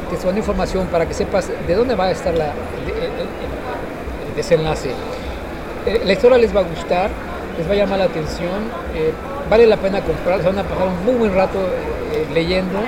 te 0.09 0.15
estoy 0.15 0.37
información 0.37 0.87
para 0.87 1.05
que 1.05 1.13
sepas 1.13 1.49
de 1.67 1.75
dónde 1.75 1.95
va 1.95 2.05
a 2.05 2.11
estar 2.11 2.33
la, 2.33 2.47
el, 2.47 4.35
desenlace. 4.35 4.89
Eh, 5.85 6.01
la 6.05 6.13
historia 6.13 6.37
les 6.37 6.55
va 6.55 6.61
a 6.61 6.63
gustar, 6.63 7.09
les 7.57 7.67
va 7.67 7.73
a 7.73 7.75
llamar 7.75 7.99
la 7.99 8.05
atención, 8.05 8.63
eh, 8.95 9.11
vale 9.49 9.65
la 9.65 9.77
pena 9.77 10.01
comprar, 10.01 10.39
se 10.41 10.47
van 10.47 10.59
a 10.59 10.63
pasar 10.63 10.87
un 10.87 11.05
muy 11.05 11.15
buen 11.15 11.35
rato 11.35 11.59
leyendo 12.33 12.79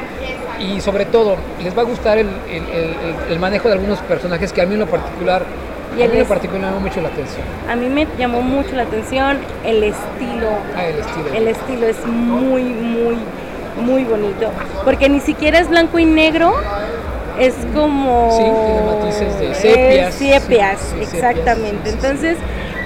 y 0.59 0.81
sobre 0.81 1.05
todo 1.05 1.35
les 1.63 1.75
va 1.75 1.81
a 1.81 1.85
gustar 1.85 2.17
el, 2.17 3.39
manejo 3.39 3.67
de 3.67 3.73
algunos 3.75 3.99
personajes 3.99 4.53
que 4.53 4.61
a 4.61 4.65
mí 4.65 4.73
en 4.73 4.81
lo 4.81 4.87
particular 4.87 5.43
y 5.97 6.03
a 6.03 6.07
mí 6.07 6.17
en 6.17 6.25
particular 6.25 6.61
me 6.61 6.67
llamó 6.67 6.79
mucho 6.79 7.01
la 7.01 7.09
atención. 7.09 7.45
A 7.69 7.75
mí 7.75 7.89
me 7.89 8.07
llamó 8.17 8.41
mucho 8.41 8.75
la 8.75 8.83
atención 8.83 9.37
el 9.65 9.83
estilo. 9.83 10.49
Ah, 10.75 10.85
el 10.85 10.99
estilo. 10.99 11.33
El 11.33 11.47
estilo 11.47 11.87
es 11.87 12.05
muy, 12.05 12.63
muy, 12.63 13.17
muy 13.83 14.03
bonito. 14.05 14.49
Porque 14.83 15.09
ni 15.09 15.19
siquiera 15.19 15.59
es 15.59 15.69
blanco 15.69 15.99
y 15.99 16.05
negro, 16.05 16.53
es 17.39 17.55
como... 17.73 18.31
Sí, 18.31 18.43
tiene 18.43 18.81
matices 18.83 19.39
de 19.39 19.55
sepias. 19.55 20.13
sepias, 20.13 20.95
exactamente. 21.01 21.89
Entonces, 21.89 22.37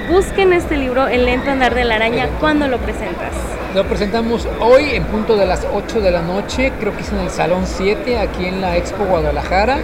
busquen 0.09 0.53
este 0.53 0.77
libro, 0.77 1.07
El 1.07 1.25
lento 1.25 1.51
andar 1.51 1.75
de 1.75 1.83
la 1.83 1.95
araña, 1.95 2.27
¿cuándo 2.39 2.67
lo 2.67 2.77
presentas? 2.77 3.33
Lo 3.75 3.83
presentamos 3.83 4.47
hoy 4.61 4.91
en 4.91 5.03
punto 5.03 5.35
de 5.35 5.45
las 5.45 5.67
8 5.73 5.99
de 5.99 6.11
la 6.11 6.21
noche, 6.21 6.71
creo 6.79 6.95
que 6.95 7.01
es 7.01 7.11
en 7.11 7.19
el 7.19 7.29
Salón 7.29 7.63
7, 7.65 8.17
aquí 8.17 8.45
en 8.45 8.61
la 8.61 8.77
Expo 8.77 9.03
Guadalajara. 9.03 9.79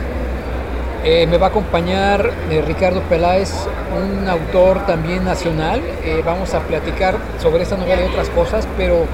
Eh, 1.03 1.25
me 1.25 1.37
va 1.37 1.47
a 1.47 1.49
acompañar 1.49 2.29
eh, 2.51 2.61
Ricardo 2.61 3.01
Peláez, 3.01 3.51
un 3.95 4.29
autor 4.29 4.85
también 4.85 5.23
nacional. 5.25 5.81
Eh, 6.03 6.21
vamos 6.23 6.53
a 6.53 6.59
platicar 6.59 7.15
sobre 7.41 7.63
esta 7.63 7.75
novela 7.75 8.03
y 8.03 8.05
otras 8.05 8.29
cosas, 8.29 8.67
pero 8.77 9.05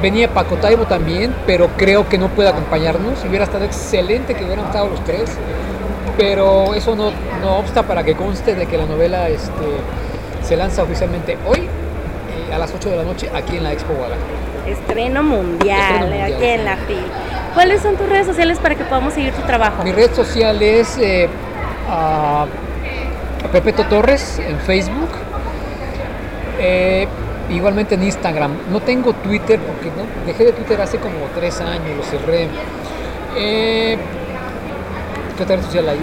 venía 0.00 0.28
Paco 0.28 0.56
Taibo 0.56 0.86
también, 0.86 1.34
pero 1.46 1.68
creo 1.76 2.08
que 2.08 2.18
no 2.18 2.28
puede 2.28 2.48
acompañarnos. 2.48 3.22
Hubiera 3.28 3.44
estado 3.44 3.64
excelente 3.64 4.34
que 4.34 4.44
hubieran 4.44 4.64
estado 4.64 4.88
los 4.88 5.04
tres, 5.04 5.30
pero 6.16 6.74
eso 6.74 6.96
no, 6.96 7.12
no 7.40 7.58
obsta 7.58 7.84
para 7.84 8.02
que 8.02 8.14
conste 8.14 8.54
de 8.54 8.66
que 8.66 8.76
la 8.78 8.86
novela 8.86 9.28
este, 9.28 9.52
se 10.42 10.56
lanza 10.56 10.82
oficialmente 10.82 11.36
hoy 11.46 11.68
a 12.52 12.58
las 12.58 12.74
8 12.74 12.90
de 12.90 12.96
la 12.96 13.04
noche 13.04 13.30
aquí 13.34 13.56
en 13.56 13.64
la 13.64 13.72
Expo 13.72 13.92
Guadalajara. 13.92 14.26
Estreno 14.66 15.22
mundial, 15.22 16.12
aquí 16.12 16.44
en 16.44 16.64
la 16.64 16.76
FIL. 16.76 17.31
¿Cuáles 17.54 17.82
son 17.82 17.96
tus 17.96 18.08
redes 18.08 18.26
sociales 18.26 18.58
para 18.58 18.74
que 18.74 18.84
podamos 18.84 19.14
seguir 19.14 19.32
tu 19.32 19.42
trabajo? 19.42 19.82
Mi 19.82 19.92
red 19.92 20.12
social 20.14 20.60
es 20.62 20.96
eh, 20.98 21.28
Pepeto 23.52 23.84
Torres 23.84 24.38
en 24.38 24.58
Facebook. 24.60 25.10
Eh, 26.58 27.06
igualmente 27.50 27.94
en 27.96 28.04
Instagram. 28.04 28.52
No 28.70 28.80
tengo 28.80 29.12
Twitter 29.14 29.60
porque 29.60 29.90
dejé 30.26 30.44
de 30.44 30.52
Twitter 30.52 30.80
hace 30.80 30.98
como 30.98 31.26
tres 31.34 31.60
años, 31.60 31.96
lo 31.96 32.02
cerré. 32.02 32.48
Eh, 33.36 33.98
¿Qué 35.36 35.42
otra 35.42 35.56
red 35.56 35.64
social 35.64 35.88
hay? 35.88 35.98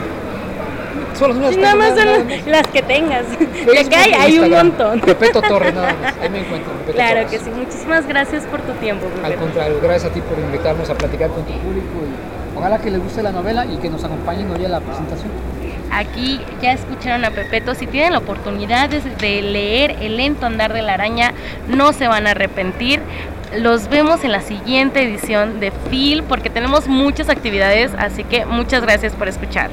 Nada 1.57 1.75
más 1.75 1.89
son 1.89 2.51
las, 2.51 2.67
que 2.67 2.81
tengas. 2.81 3.25
que 3.71 3.79
acá 3.79 4.21
hay, 4.21 4.39
un 4.39 4.49
montón. 4.49 4.99
Pepeto 5.05 5.41
Torre, 5.41 5.71
nada 5.71 5.93
más. 6.01 6.13
Ahí 6.21 6.29
me 6.29 6.39
encuentro. 6.39 6.71
claro 6.93 7.29
que 7.29 7.39
sí. 7.39 7.49
Muchísimas 7.49 8.07
gracias 8.07 8.43
por 8.45 8.61
tu 8.61 8.73
tiempo. 8.73 9.07
Al 9.23 9.35
contrario, 9.35 9.79
gracias 9.81 10.11
a 10.11 10.13
ti 10.13 10.21
por 10.21 10.39
invitarnos 10.39 10.89
a 10.89 10.95
platicar 10.95 11.29
con 11.29 11.43
tu 11.45 11.53
público 11.53 11.87
y 12.03 12.57
ojalá 12.57 12.79
que 12.79 12.91
les 12.91 13.01
guste 13.01 13.23
la 13.23 13.31
novela 13.31 13.65
y 13.65 13.77
que 13.77 13.89
nos 13.89 14.03
acompañen 14.03 14.51
hoy 14.51 14.65
a 14.65 14.69
la 14.69 14.79
presentación. 14.79 15.29
Aquí 15.91 16.39
ya 16.61 16.73
escucharon 16.73 17.25
a 17.25 17.31
Pepeto, 17.31 17.73
si 17.73 17.87
tienen 17.87 18.13
la 18.13 18.19
oportunidad 18.19 18.89
de 18.89 19.41
leer 19.41 19.97
El 20.01 20.17
lento 20.17 20.45
andar 20.45 20.71
de 20.71 20.83
la 20.83 20.93
araña, 20.93 21.33
no 21.67 21.93
se 21.93 22.07
van 22.07 22.27
a 22.27 22.31
arrepentir. 22.31 23.01
Los 23.55 23.89
vemos 23.89 24.23
en 24.23 24.31
la 24.31 24.41
siguiente 24.41 25.01
edición 25.01 25.59
de 25.59 25.71
Phil 25.89 26.21
porque 26.21 26.51
tenemos 26.51 26.87
muchas 26.87 27.29
actividades, 27.29 27.91
así 27.97 28.23
que 28.23 28.45
muchas 28.45 28.83
gracias 28.83 29.13
por 29.13 29.27
escuchar. 29.27 29.71